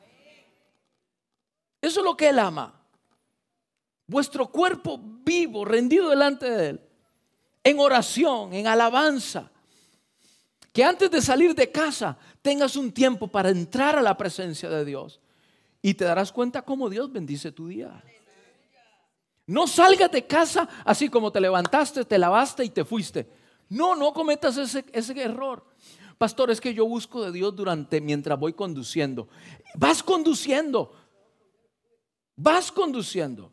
[1.81, 2.73] Eso es lo que Él ama.
[4.07, 6.81] Vuestro cuerpo vivo, rendido delante de Él,
[7.63, 9.51] en oración, en alabanza.
[10.73, 14.85] Que antes de salir de casa tengas un tiempo para entrar a la presencia de
[14.85, 15.19] Dios
[15.81, 18.03] y te darás cuenta cómo Dios bendice tu día.
[19.47, 23.27] No salgas de casa así como te levantaste, te lavaste y te fuiste.
[23.67, 25.65] No, no cometas ese, ese error.
[26.19, 29.27] Pastor, es que yo busco de Dios durante mientras voy conduciendo.
[29.73, 30.93] Vas conduciendo.
[32.35, 33.51] Vas conduciendo.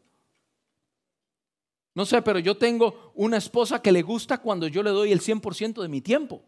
[1.94, 5.22] No sé, pero yo tengo una esposa que le gusta cuando yo le doy el
[5.22, 6.44] 100% de mi tiempo.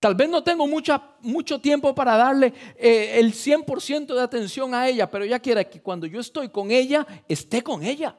[0.00, 5.10] Tal vez no tengo mucho tiempo para darle eh, el 100% de atención a ella,
[5.10, 8.16] pero ella quiere que cuando yo estoy con ella, esté con ella.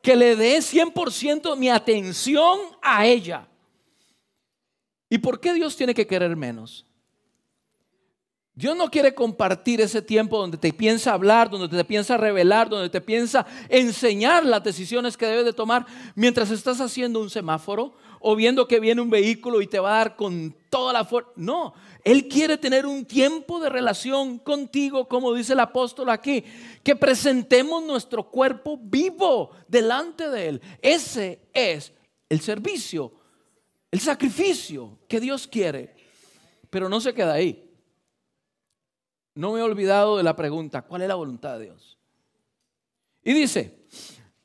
[0.00, 3.46] Que le dé 100% mi atención a ella.
[5.10, 6.86] ¿Y por qué Dios tiene que querer menos?
[8.58, 12.88] Dios no quiere compartir ese tiempo donde te piensa hablar, donde te piensa revelar, donde
[12.88, 18.34] te piensa enseñar las decisiones que debes de tomar mientras estás haciendo un semáforo o
[18.34, 21.32] viendo que viene un vehículo y te va a dar con toda la fuerza.
[21.36, 26.42] No, Él quiere tener un tiempo de relación contigo, como dice el apóstol aquí,
[26.82, 30.62] que presentemos nuestro cuerpo vivo delante de Él.
[30.80, 31.92] Ese es
[32.30, 33.12] el servicio,
[33.90, 35.94] el sacrificio que Dios quiere.
[36.70, 37.65] Pero no se queda ahí
[39.36, 41.98] no me he olvidado de la pregunta, ¿cuál es la voluntad de Dios?
[43.22, 43.78] Y dice,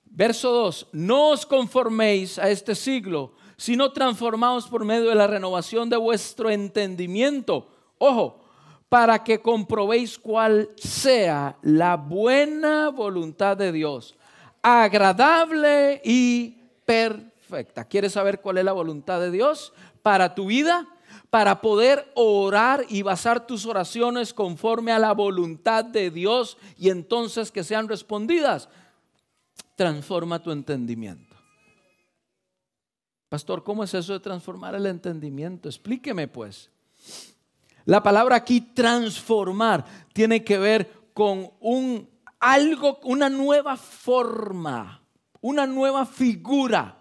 [0.04, 5.90] verso 2, no os conforméis a este siglo, sino transformaos por medio de la renovación
[5.90, 7.70] de vuestro entendimiento.
[7.98, 8.44] Ojo,
[8.90, 14.16] para que comprobéis cuál sea la buena voluntad de Dios,
[14.62, 17.86] agradable y perfecta.
[17.86, 20.88] ¿Quieres saber cuál es la voluntad de Dios para tu vida?
[21.32, 27.52] Para poder orar y basar tus oraciones conforme a la voluntad de Dios y entonces
[27.52, 28.68] que sean respondidas.
[29.78, 31.34] Transforma tu entendimiento.
[33.30, 35.70] Pastor, ¿cómo es eso de transformar el entendimiento?
[35.70, 36.70] Explíqueme pues.
[37.86, 42.10] La palabra aquí transformar tiene que ver con un
[42.42, 45.02] algo, una nueva forma,
[45.40, 47.01] una nueva figura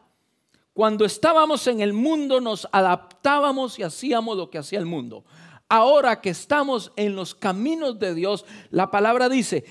[0.73, 5.25] cuando estábamos en el mundo nos adaptábamos y hacíamos lo que hacía el mundo.
[5.69, 9.65] Ahora que estamos en los caminos de Dios, la palabra dice,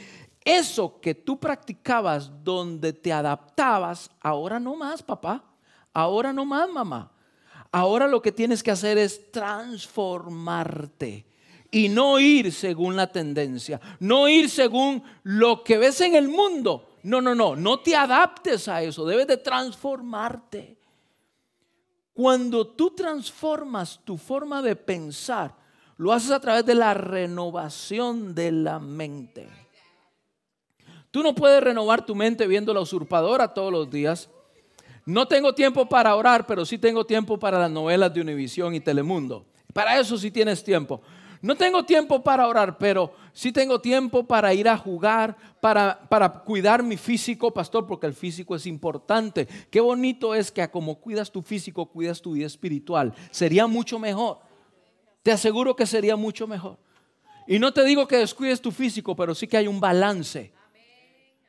[0.46, 5.44] eso que tú practicabas donde te adaptabas, ahora no más, papá.
[5.94, 7.12] Ahora no más, mamá.
[7.72, 11.26] Ahora lo que tienes que hacer es transformarte
[11.72, 16.98] y no ir según la tendencia, no ir según lo que ves en el mundo.
[17.04, 20.79] No, no, no, no te adaptes a eso, debes de transformarte.
[22.14, 25.56] Cuando tú transformas tu forma de pensar,
[25.98, 29.50] lo haces a través de la renovación de la mente.
[31.12, 34.30] Tú no puedes renovar tu mente viendo la usurpadora todos los días.
[35.06, 38.80] No tengo tiempo para orar, pero sí tengo tiempo para las novelas de Univisión y
[38.80, 39.46] Telemundo.
[39.74, 41.02] Para eso sí tienes tiempo.
[41.42, 46.30] No tengo tiempo para orar, pero sí tengo tiempo para ir a jugar, para, para
[46.30, 49.48] cuidar mi físico, pastor, porque el físico es importante.
[49.70, 53.14] Qué bonito es que como cuidas tu físico, cuidas tu vida espiritual.
[53.32, 54.40] Sería mucho mejor.
[55.24, 56.78] Te aseguro que sería mucho mejor.
[57.48, 60.52] Y no te digo que descuides tu físico, pero sí que hay un balance.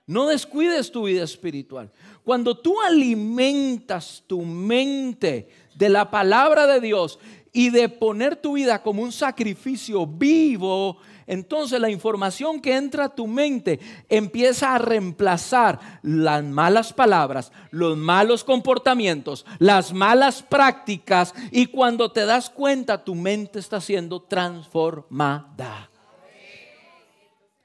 [0.06, 1.92] No descuides tu vida espiritual.
[2.24, 7.18] Cuando tú alimentas tu mente de la palabra de Dios
[7.52, 13.14] y de poner tu vida como un sacrificio vivo, entonces la información que entra a
[13.14, 21.66] tu mente empieza a reemplazar las malas palabras, los malos comportamientos, las malas prácticas y
[21.66, 25.90] cuando te das cuenta tu mente está siendo transformada.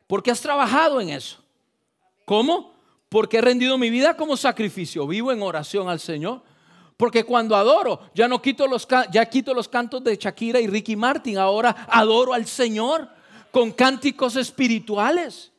[0.07, 1.43] Porque has trabajado en eso.
[2.25, 2.73] ¿Cómo?
[3.09, 6.41] Porque he rendido mi vida como sacrificio vivo en oración al Señor
[6.97, 10.95] porque cuando adoro, ya no quito los, ya quito los cantos de Shakira y Ricky
[10.95, 13.09] Martin, ahora adoro al Señor
[13.51, 15.51] con cánticos espirituales.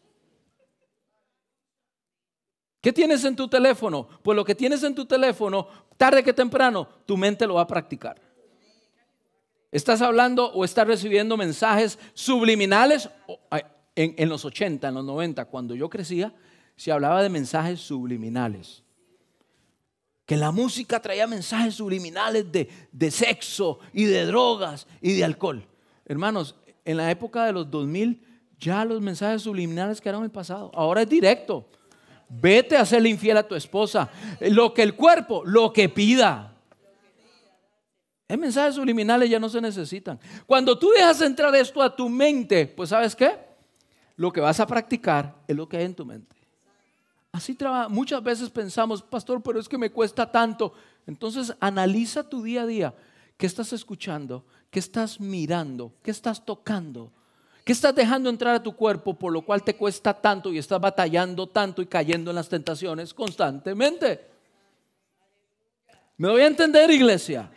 [2.81, 4.09] ¿Qué tienes en tu teléfono?
[4.23, 7.67] Pues lo que tienes en tu teléfono, tarde que temprano, tu mente lo va a
[7.67, 8.21] practicar.
[9.73, 13.11] ¿Estás hablando o estás recibiendo mensajes subliminales?
[13.95, 16.33] En, en, los 80, en los 90, cuando yo crecía,
[16.77, 18.85] se hablaba de mensajes subliminales.
[20.27, 25.67] Que la música traía mensajes subliminales de, de sexo y de drogas y de alcohol.
[26.05, 28.27] Hermanos, en la época de los 2000
[28.59, 30.71] ya los mensajes subliminales quedaron en el pasado.
[30.75, 31.69] Ahora es directo.
[32.29, 34.11] Vete a hacerle infiel a tu esposa.
[34.41, 36.55] Lo que el cuerpo, lo que pida.
[38.29, 40.19] Los mensajes subliminales ya no se necesitan.
[40.47, 43.39] Cuando tú dejas entrar esto a tu mente, pues ¿sabes qué?
[44.17, 46.36] Lo que vas a practicar es lo que hay en tu mente.
[47.37, 47.91] Así trabaja.
[47.91, 50.73] Muchas veces pensamos, pastor, pero es que me cuesta tanto.
[51.07, 52.95] Entonces analiza tu día a día.
[53.37, 54.47] ¿Qué estás escuchando?
[54.71, 55.93] ¿Qué estás mirando?
[56.03, 57.13] ¿Qué estás tocando?
[57.63, 60.81] ¿Qué estás dejando entrar a tu cuerpo por lo cual te cuesta tanto y estás
[60.81, 64.31] batallando tanto y cayendo en las tentaciones constantemente?
[66.17, 67.51] ¿Me voy a entender, iglesia?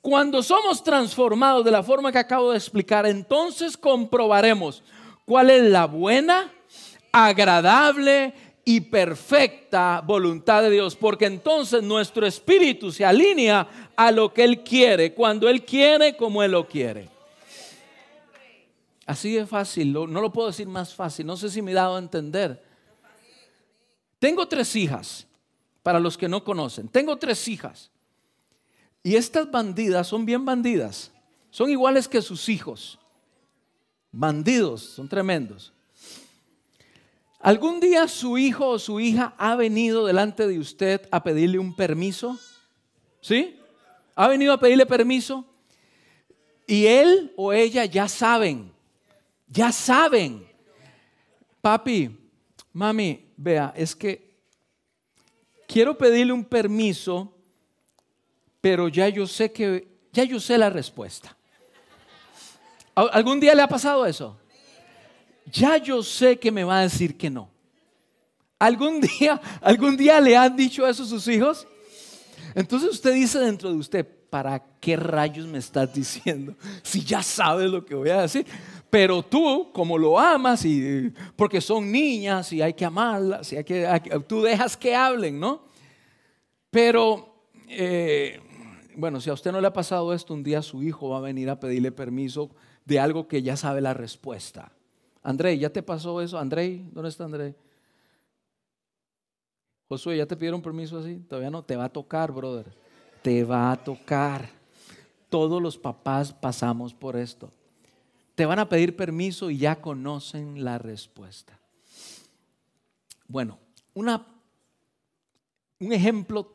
[0.00, 4.82] Cuando somos transformados de la forma que acabo de explicar, entonces comprobaremos
[5.26, 6.50] cuál es la buena,
[7.12, 8.34] agradable
[8.64, 14.62] y perfecta voluntad de Dios, porque entonces nuestro espíritu se alinea a lo que Él
[14.62, 17.08] quiere, cuando Él quiere, como Él lo quiere.
[19.06, 21.96] Así de fácil, no lo puedo decir más fácil, no sé si me he dado
[21.96, 22.62] a entender.
[24.18, 25.26] Tengo tres hijas,
[25.82, 27.90] para los que no conocen, tengo tres hijas.
[29.02, 31.10] Y estas bandidas son bien bandidas,
[31.50, 32.98] son iguales que sus hijos.
[34.12, 35.72] Bandidos, son tremendos.
[37.40, 41.74] ¿Algún día su hijo o su hija ha venido delante de usted a pedirle un
[41.74, 42.38] permiso?
[43.20, 43.60] ¿Sí?
[44.16, 45.44] ¿Ha venido a pedirle permiso?
[46.66, 48.72] Y él o ella ya saben,
[49.46, 50.46] ya saben.
[51.62, 52.10] Papi,
[52.72, 54.36] mami, vea, es que
[55.68, 57.32] quiero pedirle un permiso,
[58.60, 61.36] pero ya yo sé que, ya yo sé la respuesta.
[62.94, 64.36] ¿Algún día le ha pasado eso?
[65.50, 67.50] Ya yo sé que me va a decir que no.
[68.58, 71.66] ¿Algún día, algún día le han dicho eso a sus hijos?
[72.54, 76.54] Entonces usted dice dentro de usted, ¿para qué rayos me estás diciendo?
[76.82, 78.46] Si ya sabes lo que voy a decir.
[78.90, 83.86] Pero tú, como lo amas, y, porque son niñas y hay que amarlas, hay que,
[84.26, 85.62] tú dejas que hablen, ¿no?
[86.70, 88.40] Pero, eh,
[88.96, 91.20] bueno, si a usted no le ha pasado esto, un día su hijo va a
[91.20, 92.50] venir a pedirle permiso
[92.86, 94.72] de algo que ya sabe la respuesta.
[95.22, 96.38] André, ¿ya te pasó eso?
[96.38, 97.54] André, ¿dónde está André?
[99.88, 101.16] Josué, ¿ya te pidieron permiso así?
[101.28, 102.66] Todavía no, te va a tocar, brother.
[103.22, 104.50] Te va a tocar.
[105.30, 107.50] Todos los papás pasamos por esto.
[108.34, 111.58] Te van a pedir permiso y ya conocen la respuesta.
[113.26, 113.58] Bueno,
[113.94, 114.26] una,
[115.80, 116.54] un ejemplo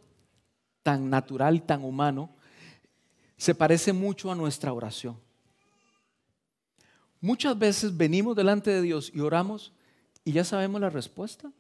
[0.81, 2.29] tan natural, tan humano,
[3.37, 5.17] se parece mucho a nuestra oración.
[7.23, 9.71] Muchas veces venimos delante de Dios y oramos
[10.25, 11.53] y ya sabemos la respuesta.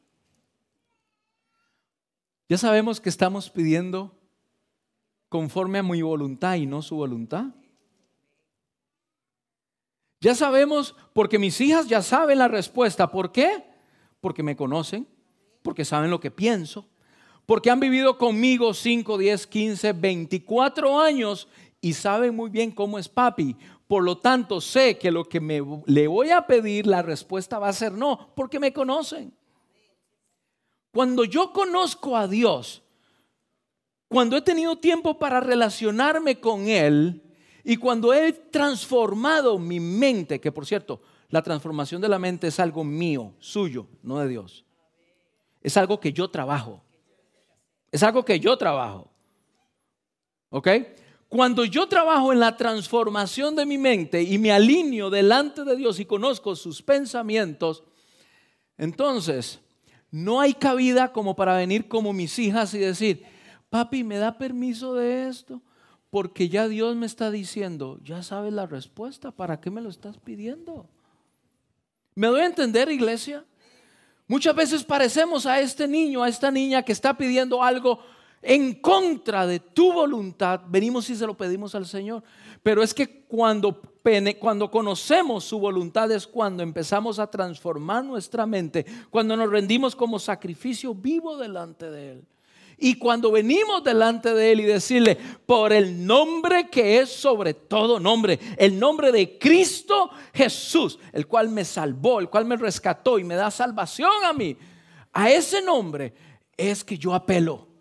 [2.49, 4.13] Ya sabemos que estamos pidiendo
[5.29, 7.45] conforme a mi voluntad y no su voluntad.
[10.19, 13.09] Ya sabemos, porque mis hijas ya saben la respuesta.
[13.09, 13.63] ¿Por qué?
[14.19, 15.07] Porque me conocen,
[15.61, 16.89] porque saben lo que pienso,
[17.45, 21.47] porque han vivido conmigo 5, 10, 15, 24 años
[21.79, 23.57] y saben muy bien cómo es papi.
[23.87, 27.69] Por lo tanto, sé que lo que me, le voy a pedir, la respuesta va
[27.69, 29.33] a ser no, porque me conocen.
[30.91, 32.83] Cuando yo conozco a Dios,
[34.07, 37.23] cuando he tenido tiempo para relacionarme con Él
[37.63, 42.59] y cuando he transformado mi mente, que por cierto, la transformación de la mente es
[42.59, 44.65] algo mío, suyo, no de Dios.
[45.61, 46.83] Es algo que yo trabajo.
[47.91, 49.11] Es algo que yo trabajo.
[50.49, 50.67] ¿Ok?
[51.33, 55.99] Cuando yo trabajo en la transformación de mi mente y me alineo delante de Dios
[55.99, 57.83] y conozco sus pensamientos,
[58.77, 59.59] entonces
[60.11, 63.23] no hay cabida como para venir como mis hijas y decir,
[63.71, 65.59] papi, ¿me da permiso de esto?
[66.11, 70.19] Porque ya Dios me está diciendo, ya sabes la respuesta, ¿para qué me lo estás
[70.19, 70.87] pidiendo?
[72.13, 73.43] ¿Me doy a entender, iglesia?
[74.27, 78.01] Muchas veces parecemos a este niño, a esta niña que está pidiendo algo
[78.43, 82.23] en contra de tu voluntad, venimos y se lo pedimos al Señor.
[82.61, 83.81] Pero es que cuando,
[84.39, 90.19] cuando conocemos su voluntad es cuando empezamos a transformar nuestra mente, cuando nos rendimos como
[90.19, 92.25] sacrificio vivo delante de Él.
[92.77, 97.99] Y cuando venimos delante de Él y decirle, por el nombre que es sobre todo
[97.99, 103.23] nombre, el nombre de Cristo Jesús, el cual me salvó, el cual me rescató y
[103.23, 104.57] me da salvación a mí,
[105.13, 106.13] a ese nombre
[106.57, 107.72] es que yo apelo.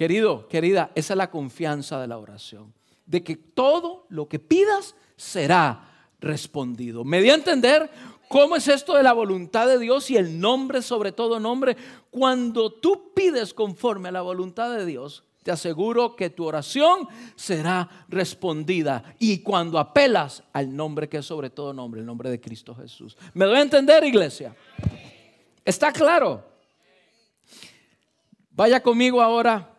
[0.00, 2.72] Querido, querida, esa es la confianza de la oración.
[3.04, 7.04] de que todo lo que pidas será respondido.
[7.04, 7.90] Me dio a entender
[8.26, 11.76] cómo es esto de la voluntad de Dios y el nombre sobre todo nombre.
[12.10, 18.06] Cuando tú pides conforme a la voluntad de Dios, te aseguro que tu oración será
[18.08, 19.02] respondida.
[19.18, 23.18] Y cuando apelas al nombre que es sobre todo nombre, el nombre de Cristo Jesús.
[23.34, 24.56] ¿Me doy a entender, iglesia?
[25.62, 26.42] ¿Está claro?
[28.52, 29.76] Vaya conmigo ahora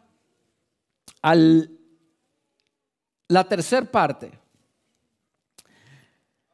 [3.27, 4.31] la tercera parte.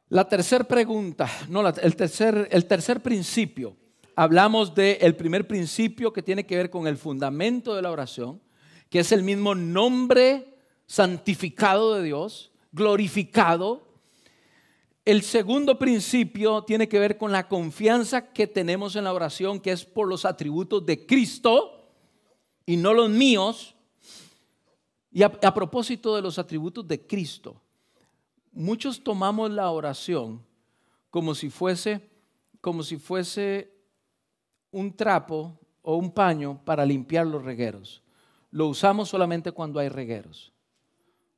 [0.10, 3.76] La tercera pregunta, no, el, tercer, el tercer principio.
[4.16, 8.42] Hablamos del primer principio que tiene que ver con el fundamento de la oración,
[8.90, 10.56] que es el mismo nombre
[10.86, 13.86] santificado de Dios, glorificado.
[15.04, 19.72] El segundo principio tiene que ver con la confianza que tenemos en la oración, que
[19.72, 21.92] es por los atributos de Cristo
[22.66, 23.76] y no los míos.
[25.18, 27.60] Y a, propósito de los atributos de Cristo,
[28.52, 30.46] muchos tomamos la oración
[31.10, 32.08] como si fuese
[32.62, 33.74] como si fuese
[34.70, 38.04] un trapo o un paño para limpiar los regueros.
[38.52, 40.54] Lo usamos solamente cuando hay regueros.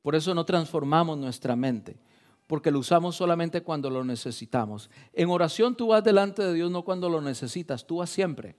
[0.02, 2.02] Por eso no transformamos nuestra mente,
[2.48, 4.90] porque lo usamos solamente cuando lo necesitamos.
[5.14, 8.58] En oración tú vas delante de Dios no cuando lo necesitas, tú vas siempre.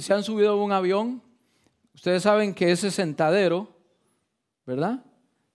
[0.00, 1.22] se han subido a un avión,
[1.94, 3.74] ustedes saben que ese sentadero
[4.66, 5.04] ¿verdad?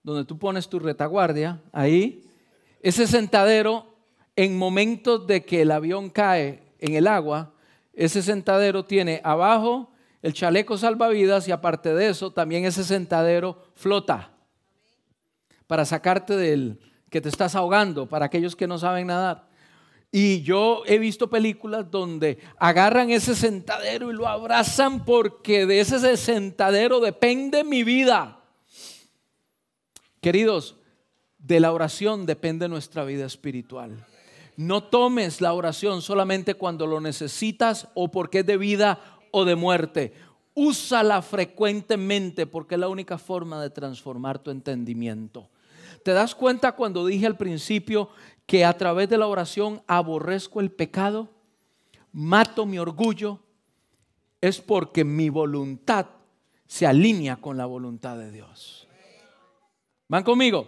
[0.04, 2.24] Donde tú pones tu retaguardia, ahí,
[2.82, 3.88] ese sentadero,
[4.36, 7.54] en momentos de que el avión cae en el agua,
[7.94, 14.32] ese sentadero tiene abajo el chaleco salvavidas y aparte de eso, también ese sentadero flota
[15.68, 16.80] para sacarte del
[17.10, 19.49] que te estás ahogando, para aquellos que no saben nadar.
[20.12, 26.18] Y yo he visto películas donde agarran ese sentadero y lo abrazan porque de ese
[26.18, 28.40] sentadero depende mi vida.
[30.20, 30.78] Queridos,
[31.38, 34.06] de la oración depende nuestra vida espiritual.
[34.58, 39.00] No tomes la oración solamente cuando lo necesitas o porque es de vida
[39.32, 40.14] o de muerte.
[40.54, 45.50] Úsala frecuentemente porque es la única forma de transformar tu entendimiento.
[46.04, 48.10] ¿Te das cuenta cuando dije al principio
[48.50, 51.30] que a través de la oración aborrezco el pecado?
[52.12, 53.40] Mato mi orgullo.
[54.42, 56.08] Es porque mi voluntad
[56.66, 58.88] se alinea con la voluntad de Dios.
[60.08, 60.68] ¿Van conmigo?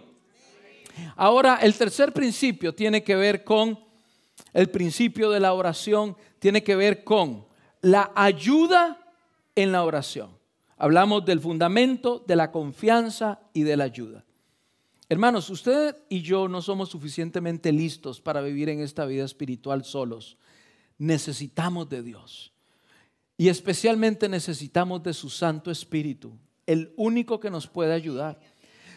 [1.16, 3.76] Ahora, el tercer principio tiene que ver con,
[4.52, 7.46] el principio de la oración tiene que ver con
[7.80, 9.12] la ayuda
[9.56, 10.38] en la oración.
[10.76, 14.24] Hablamos del fundamento, de la confianza y de la ayuda.
[15.12, 20.38] Hermanos, usted y yo no somos suficientemente listos para vivir en esta vida espiritual solos.
[20.96, 22.50] Necesitamos de Dios.
[23.36, 26.32] Y especialmente necesitamos de su Santo Espíritu,
[26.64, 28.40] el único que nos puede ayudar.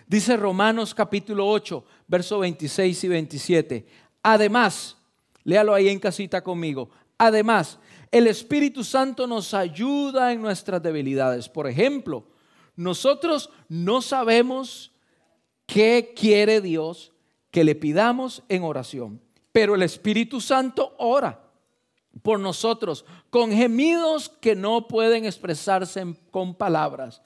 [0.07, 3.87] Dice Romanos capítulo 8, verso 26 y 27.
[4.23, 4.95] Además,
[5.43, 6.91] léalo ahí en casita conmigo.
[7.17, 7.77] Además,
[8.09, 11.49] el Espíritu Santo nos ayuda en nuestras debilidades.
[11.49, 12.25] Por ejemplo,
[12.77, 14.94] nosotros no sabemos
[15.65, 17.11] qué quiere Dios
[17.51, 21.41] que le pidamos en oración, pero el Espíritu Santo ora
[22.21, 27.21] por nosotros con gemidos que no pueden expresarse con palabras.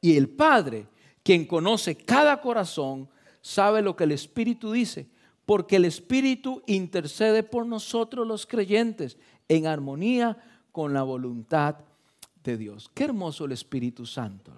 [0.00, 0.86] Y el Padre
[1.22, 3.08] quien conoce cada corazón
[3.40, 5.08] sabe lo que el Espíritu dice,
[5.46, 9.18] porque el Espíritu intercede por nosotros los creyentes
[9.48, 10.38] en armonía
[10.70, 11.76] con la voluntad
[12.42, 12.90] de Dios.
[12.94, 14.52] Qué hermoso el Espíritu Santo.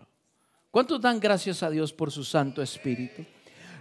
[0.75, 3.25] ¿Cuántos dan gracias a Dios por su Santo Espíritu?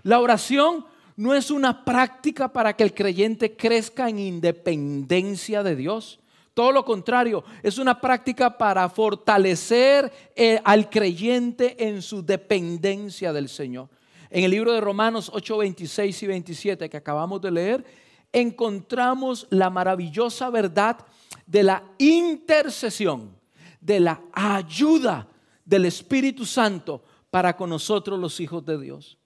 [0.03, 0.85] La oración
[1.15, 6.19] no es una práctica para que el creyente crezca en independencia de Dios.
[6.53, 13.49] Todo lo contrario, es una práctica para fortalecer eh, al creyente en su dependencia del
[13.49, 13.89] Señor.
[14.29, 17.83] En el libro de Romanos 8, 26 y 27 que acabamos de leer,
[18.31, 20.99] encontramos la maravillosa verdad
[21.47, 23.35] de la intercesión,
[23.81, 25.27] de la ayuda
[25.65, 29.17] del Espíritu Santo para con nosotros los hijos de Dios.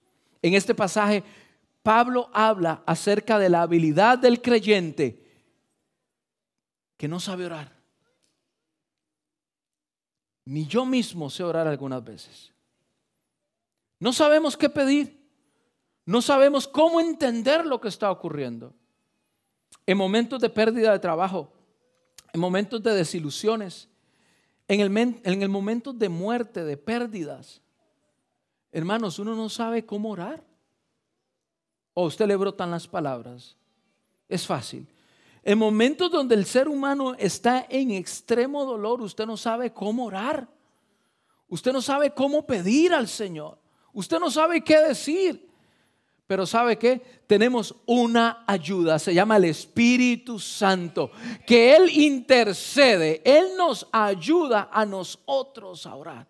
[0.42, 1.24] En este pasaje,
[1.82, 5.24] Pablo habla acerca de la habilidad del creyente
[6.96, 7.76] que no sabe orar.
[10.44, 12.52] Ni yo mismo sé orar algunas veces.
[14.00, 15.18] No sabemos qué pedir.
[16.06, 18.74] No sabemos cómo entender lo que está ocurriendo.
[19.84, 21.52] En momentos de pérdida de trabajo,
[22.32, 23.88] en momentos de desilusiones,
[24.68, 27.62] en el, en el momento de muerte, de pérdidas.
[28.70, 30.44] Hermanos, uno no sabe cómo orar.
[31.94, 33.56] O usted le brotan las palabras.
[34.28, 34.86] Es fácil.
[35.42, 40.46] En momentos donde el ser humano está en extremo dolor, usted no sabe cómo orar.
[41.48, 43.58] Usted no sabe cómo pedir al Señor.
[43.94, 45.47] Usted no sabe qué decir.
[46.28, 47.00] Pero ¿sabe qué?
[47.26, 51.10] Tenemos una ayuda, se llama el Espíritu Santo,
[51.46, 56.26] que Él intercede, Él nos ayuda a nosotros a orar.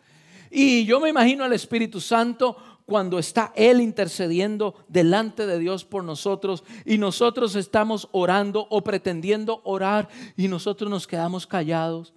[0.52, 6.04] Y yo me imagino al Espíritu Santo cuando está Él intercediendo delante de Dios por
[6.04, 12.14] nosotros y nosotros estamos orando o pretendiendo orar y nosotros nos quedamos callados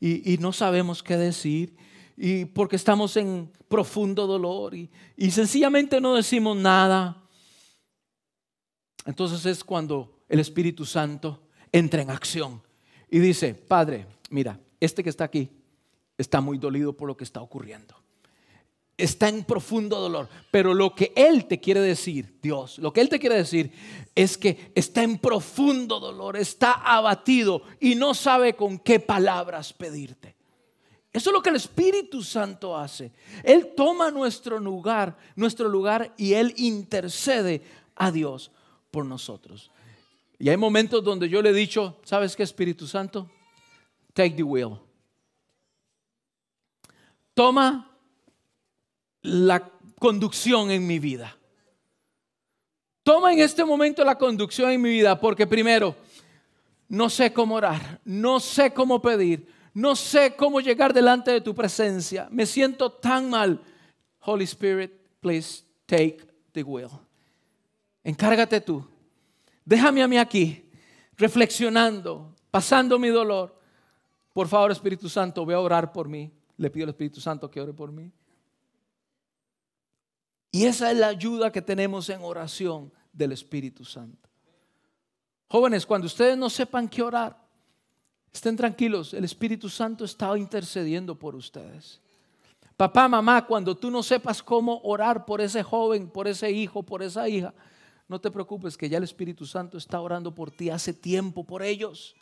[0.00, 1.76] y, no sabemos qué decir
[2.20, 7.22] y porque estamos en profundo dolor y, y sencillamente no decimos nada.
[9.06, 11.40] Entonces es cuando el Espíritu Santo
[11.70, 12.60] entra en acción
[13.08, 15.48] y dice, Padre, mira, este que está aquí
[16.18, 17.94] está muy dolido por lo que está ocurriendo.
[18.96, 23.08] Está en profundo dolor, pero lo que Él te quiere decir, Dios, lo que Él
[23.08, 23.70] te quiere decir
[24.16, 30.37] es que está en profundo dolor, está abatido y no sabe con qué palabras pedirte.
[31.18, 33.10] Eso es lo que el Espíritu Santo hace.
[33.42, 37.60] Él toma nuestro lugar, nuestro lugar y Él intercede
[37.96, 38.52] a Dios
[38.92, 39.68] por nosotros.
[40.38, 43.28] Y hay momentos donde yo le he dicho, ¿sabes qué Espíritu Santo?
[44.12, 44.78] Take the wheel.
[47.34, 47.90] Toma
[49.22, 51.36] la conducción en mi vida.
[53.02, 55.96] Toma en este momento la conducción en mi vida porque primero,
[56.88, 61.54] no sé cómo orar, no sé cómo pedir, no sé cómo llegar delante de tu
[61.54, 62.26] presencia.
[62.32, 63.62] Me siento tan mal.
[64.18, 66.18] Holy Spirit, please take
[66.50, 66.90] the wheel.
[68.02, 68.84] Encárgate tú.
[69.64, 70.68] Déjame a mí aquí,
[71.16, 73.56] reflexionando, pasando mi dolor.
[74.32, 76.32] Por favor, Espíritu Santo, ve a orar por mí.
[76.56, 78.10] Le pido al Espíritu Santo que ore por mí.
[80.50, 84.28] Y esa es la ayuda que tenemos en oración del Espíritu Santo.
[85.46, 87.47] Jóvenes, cuando ustedes no sepan qué orar,
[88.32, 92.00] estén tranquilos, el Espíritu Santo está intercediendo por ustedes.
[92.76, 97.02] Papá, mamá, cuando tú no sepas cómo orar por ese joven, por ese hijo, por
[97.02, 97.52] esa hija,
[98.06, 101.62] no te preocupes que ya el Espíritu Santo está orando por ti hace tiempo por
[101.62, 102.14] ellos.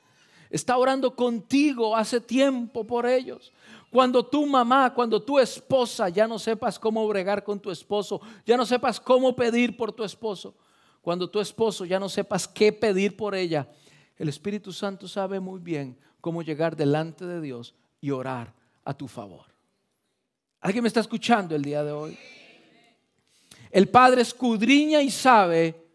[0.48, 3.52] Está orando contigo hace tiempo por ellos.
[3.90, 8.56] Cuando tu mamá, cuando tu esposa ya no sepas cómo bregar con tu esposo, ya
[8.56, 10.54] no sepas cómo pedir por tu esposo,
[11.02, 13.68] cuando tu esposo ya no sepas qué pedir por ella,
[14.16, 18.54] el Espíritu Santo sabe muy bien cómo llegar delante de Dios y orar
[18.84, 19.46] a tu favor.
[20.60, 22.18] ¿Alguien me está escuchando el día de hoy?
[23.70, 25.86] El Padre escudriña y sabe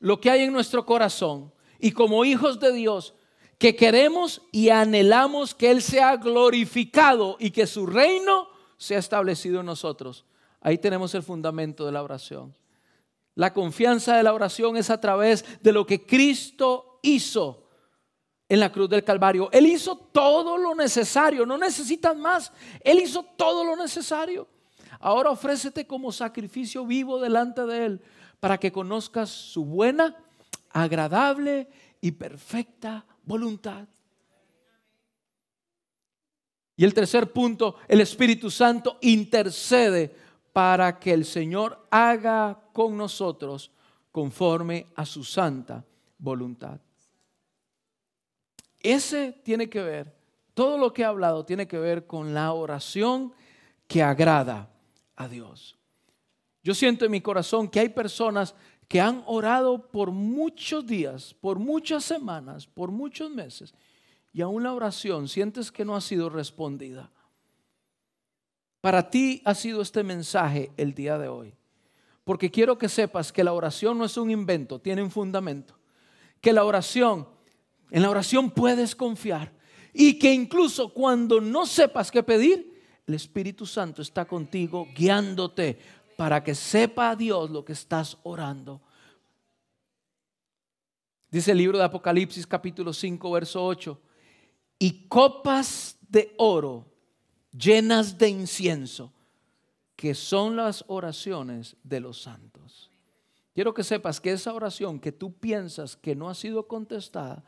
[0.00, 1.52] lo que hay en nuestro corazón.
[1.78, 3.14] Y como hijos de Dios,
[3.58, 9.66] que queremos y anhelamos que Él sea glorificado y que su reino sea establecido en
[9.66, 10.24] nosotros.
[10.60, 12.54] Ahí tenemos el fundamento de la oración.
[13.34, 17.68] La confianza de la oración es a través de lo que Cristo hizo
[18.48, 19.50] en la cruz del Calvario.
[19.52, 22.52] Él hizo todo lo necesario, no necesitan más.
[22.80, 24.48] Él hizo todo lo necesario.
[25.00, 28.02] Ahora ofrécete como sacrificio vivo delante de Él
[28.40, 30.16] para que conozcas su buena,
[30.70, 31.68] agradable
[32.00, 33.86] y perfecta voluntad.
[36.76, 40.14] Y el tercer punto, el Espíritu Santo intercede
[40.52, 43.72] para que el Señor haga con nosotros
[44.12, 45.84] conforme a su santa
[46.18, 46.80] voluntad.
[48.80, 50.14] Ese tiene que ver,
[50.54, 53.32] todo lo que he hablado tiene que ver con la oración
[53.86, 54.70] que agrada
[55.16, 55.76] a Dios.
[56.62, 58.54] Yo siento en mi corazón que hay personas
[58.88, 63.74] que han orado por muchos días, por muchas semanas, por muchos meses,
[64.32, 67.10] y aún la oración sientes que no ha sido respondida.
[68.80, 71.54] Para ti ha sido este mensaje el día de hoy,
[72.24, 75.78] porque quiero que sepas que la oración no es un invento, tiene un fundamento,
[76.40, 77.28] que la oración,
[77.90, 79.52] en la oración puedes confiar
[79.92, 85.78] y que incluso cuando no sepas qué pedir, el Espíritu Santo está contigo guiándote
[86.16, 88.82] para que sepa Dios lo que estás orando.
[91.30, 94.00] Dice el libro de Apocalipsis capítulo 5, verso 8,
[94.78, 96.86] y copas de oro
[97.52, 99.12] llenas de incienso,
[99.96, 102.90] que son las oraciones de los santos.
[103.54, 107.44] Quiero que sepas que esa oración que tú piensas que no ha sido contestada,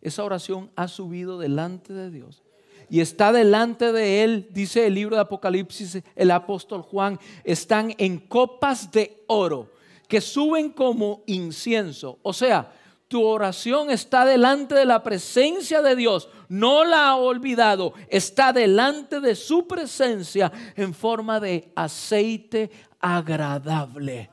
[0.00, 2.42] esa oración ha subido delante de Dios
[2.90, 8.18] y está delante de él, dice el libro de Apocalipsis, el apóstol Juan, están en
[8.18, 9.70] copas de oro
[10.08, 12.18] que suben como incienso.
[12.22, 12.72] O sea,
[13.06, 19.20] tu oración está delante de la presencia de Dios, no la ha olvidado, está delante
[19.20, 24.30] de su presencia en forma de aceite agradable.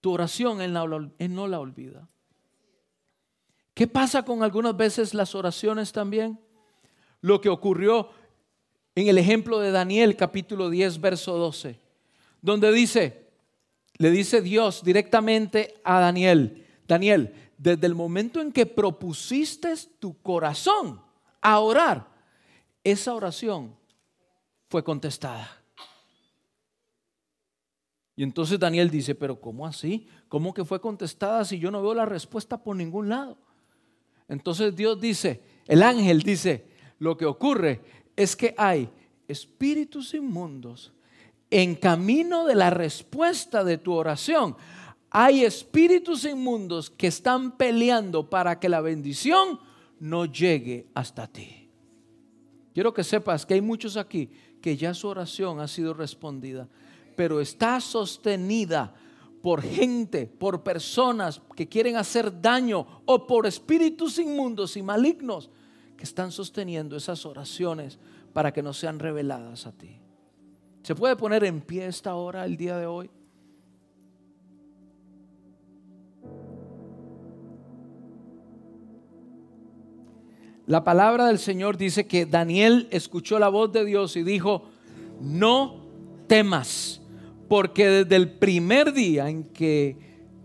[0.00, 2.08] Tu oración Él no la olvida.
[3.76, 6.40] ¿Qué pasa con algunas veces las oraciones también?
[7.26, 8.10] lo que ocurrió
[8.94, 11.80] en el ejemplo de Daniel capítulo 10, verso 12,
[12.40, 13.30] donde dice,
[13.98, 21.02] le dice Dios directamente a Daniel, Daniel, desde el momento en que propusiste tu corazón
[21.40, 22.06] a orar,
[22.84, 23.74] esa oración
[24.68, 25.50] fue contestada.
[28.14, 30.08] Y entonces Daniel dice, pero ¿cómo así?
[30.28, 33.36] ¿Cómo que fue contestada si yo no veo la respuesta por ningún lado?
[34.28, 36.66] Entonces Dios dice, el ángel dice,
[36.98, 37.80] lo que ocurre
[38.16, 38.88] es que hay
[39.28, 40.92] espíritus inmundos
[41.50, 44.56] en camino de la respuesta de tu oración.
[45.10, 49.60] Hay espíritus inmundos que están peleando para que la bendición
[50.00, 51.70] no llegue hasta ti.
[52.74, 56.68] Quiero que sepas que hay muchos aquí que ya su oración ha sido respondida
[57.16, 58.94] pero está sostenida
[59.46, 65.50] por gente, por personas que quieren hacer daño o por espíritus inmundos y malignos
[65.96, 68.00] que están sosteniendo esas oraciones
[68.32, 70.00] para que no sean reveladas a ti.
[70.82, 73.08] ¿Se puede poner en pie esta hora, el día de hoy?
[80.66, 84.64] La palabra del Señor dice que Daniel escuchó la voz de Dios y dijo,
[85.20, 85.86] no
[86.26, 87.00] temas
[87.48, 89.96] porque desde el primer día en que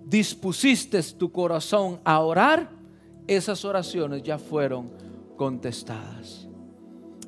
[0.05, 2.69] dispusiste tu corazón a orar,
[3.27, 4.91] esas oraciones ya fueron
[5.37, 6.47] contestadas.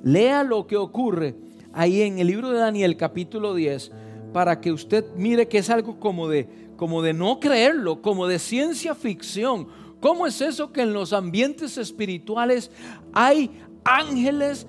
[0.03, 1.35] Lea lo que ocurre
[1.71, 3.91] ahí en el libro de Daniel capítulo 10
[4.33, 8.39] para que usted mire que es algo como de como de no creerlo, como de
[8.39, 9.67] ciencia ficción.
[9.99, 12.71] ¿Cómo es eso que en los ambientes espirituales
[13.13, 13.49] hay
[13.85, 14.67] ángeles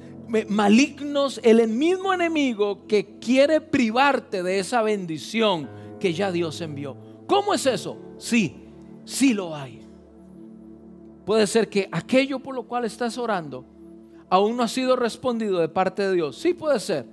[0.49, 5.69] malignos, el mismo enemigo que quiere privarte de esa bendición
[6.01, 6.97] que ya Dios envió.
[7.27, 7.99] ¿Cómo es eso?
[8.19, 8.57] Sí,
[9.05, 9.81] sí lo hay.
[11.25, 13.65] Puede ser que aquello por lo cual estás orando
[14.29, 16.37] aún no ha sido respondido de parte de Dios.
[16.37, 17.07] Sí puede ser,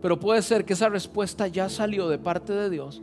[0.00, 3.02] pero puede ser que esa respuesta ya salió de parte de Dios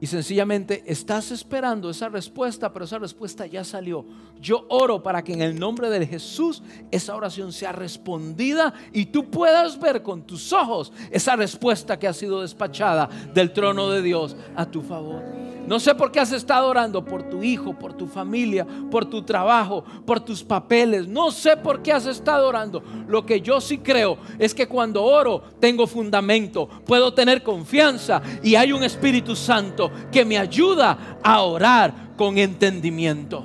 [0.00, 4.06] y sencillamente estás esperando esa respuesta, pero esa respuesta ya salió.
[4.40, 9.30] Yo oro para que en el nombre de Jesús esa oración sea respondida y tú
[9.30, 14.36] puedas ver con tus ojos esa respuesta que ha sido despachada del trono de Dios
[14.56, 15.22] a tu favor.
[15.66, 19.22] No sé por qué has estado orando por tu hijo, por tu familia, por tu
[19.22, 21.06] trabajo, por tus papeles.
[21.06, 22.82] No sé por qué has estado orando.
[23.06, 28.56] Lo que yo sí creo es que cuando oro tengo fundamento, puedo tener confianza y
[28.56, 33.44] hay un Espíritu Santo que me ayuda a orar con entendimiento.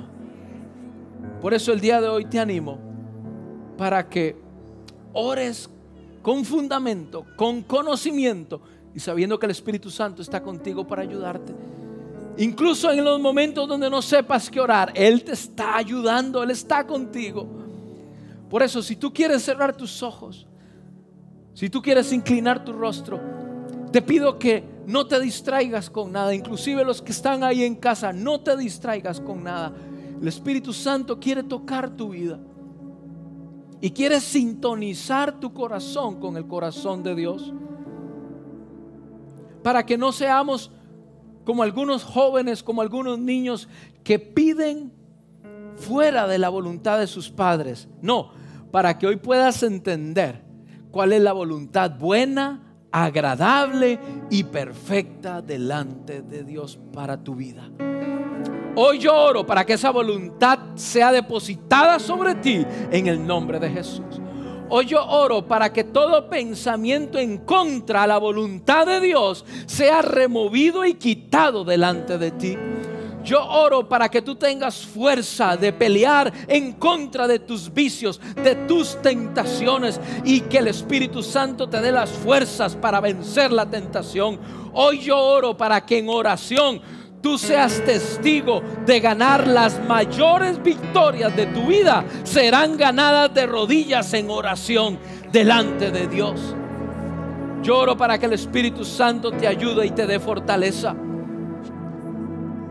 [1.40, 2.78] Por eso el día de hoy te animo
[3.76, 4.36] para que
[5.12, 5.70] ores
[6.22, 8.60] con fundamento, con conocimiento
[8.94, 11.54] y sabiendo que el Espíritu Santo está contigo para ayudarte.
[12.38, 16.86] Incluso en los momentos donde no sepas qué orar, Él te está ayudando, Él está
[16.86, 17.46] contigo.
[18.50, 20.46] Por eso, si tú quieres cerrar tus ojos,
[21.54, 23.20] si tú quieres inclinar tu rostro,
[23.92, 26.34] te pido que no te distraigas con nada.
[26.34, 29.72] Inclusive los que están ahí en casa, no te distraigas con nada.
[30.20, 32.38] El Espíritu Santo quiere tocar tu vida.
[33.80, 37.52] Y quiere sintonizar tu corazón con el corazón de Dios.
[39.62, 40.70] Para que no seamos
[41.44, 43.68] como algunos jóvenes, como algunos niños
[44.02, 44.92] que piden
[45.76, 47.88] fuera de la voluntad de sus padres.
[48.00, 48.32] No,
[48.70, 50.42] para que hoy puedas entender
[50.90, 52.65] cuál es la voluntad buena,
[53.04, 53.98] agradable
[54.30, 57.68] y perfecta delante de Dios para tu vida.
[58.74, 63.68] Hoy yo oro para que esa voluntad sea depositada sobre ti en el nombre de
[63.68, 64.18] Jesús.
[64.70, 70.00] Hoy yo oro para que todo pensamiento en contra a la voluntad de Dios sea
[70.00, 72.56] removido y quitado delante de ti.
[73.26, 78.54] Yo oro para que tú tengas fuerza de pelear en contra de tus vicios, de
[78.54, 84.38] tus tentaciones y que el Espíritu Santo te dé las fuerzas para vencer la tentación.
[84.74, 86.80] Hoy yo oro para que en oración
[87.20, 94.14] tú seas testigo de ganar las mayores victorias de tu vida, serán ganadas de rodillas
[94.14, 95.00] en oración
[95.32, 96.54] delante de Dios.
[97.60, 100.94] Lloro para que el Espíritu Santo te ayude y te dé fortaleza.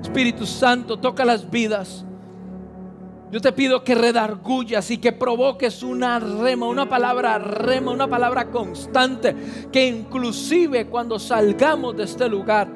[0.05, 2.05] Espíritu Santo, toca las vidas.
[3.31, 8.51] Yo te pido que redargullas y que provoques una rema, una palabra rema, una palabra
[8.51, 9.35] constante,
[9.71, 12.67] que inclusive cuando salgamos de este lugar,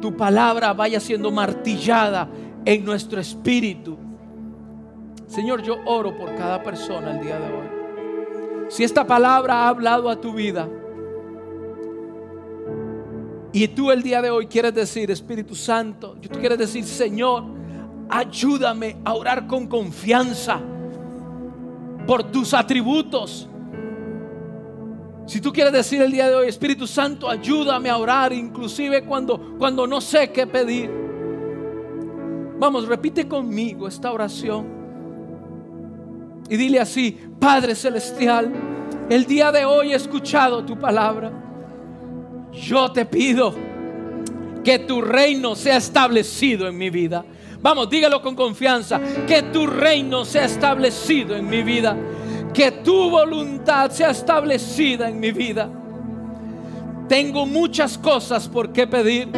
[0.00, 2.28] tu palabra vaya siendo martillada
[2.64, 3.96] en nuestro espíritu.
[5.28, 8.66] Señor, yo oro por cada persona el día de hoy.
[8.68, 10.68] Si esta palabra ha hablado a tu vida
[13.56, 17.44] y tú el día de hoy quieres decir, Espíritu Santo, tú quieres decir, Señor,
[18.06, 20.60] ayúdame a orar con confianza
[22.06, 23.48] por tus atributos.
[25.24, 29.56] Si tú quieres decir el día de hoy, Espíritu Santo, ayúdame a orar, inclusive cuando,
[29.56, 30.90] cuando no sé qué pedir.
[32.58, 34.66] Vamos, repite conmigo esta oración.
[36.50, 38.52] Y dile así, Padre Celestial,
[39.08, 41.45] el día de hoy he escuchado tu palabra.
[42.56, 43.54] Yo te pido
[44.64, 47.24] que tu reino sea establecido en mi vida.
[47.60, 51.96] Vamos, dígalo con confianza, que tu reino sea establecido en mi vida
[52.56, 55.68] que tu voluntad sea establecida en mi vida.
[57.06, 59.28] Tengo muchas cosas por qué pedir,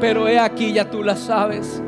[0.00, 1.82] pero he aquí ya tú las sabes.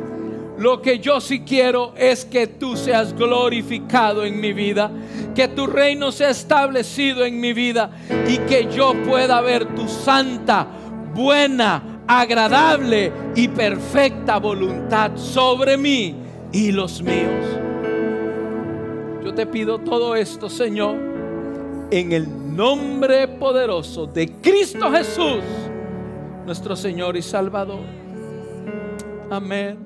[0.59, 4.91] Lo que yo sí quiero es que tú seas glorificado en mi vida,
[5.35, 7.91] que tu reino sea establecido en mi vida
[8.27, 10.67] y que yo pueda ver tu santa,
[11.15, 16.15] buena, agradable y perfecta voluntad sobre mí
[16.53, 17.45] y los míos.
[19.23, 20.97] Yo te pido todo esto, Señor,
[21.91, 25.43] en el nombre poderoso de Cristo Jesús,
[26.47, 27.81] nuestro Señor y Salvador.
[29.31, 29.86] Amén.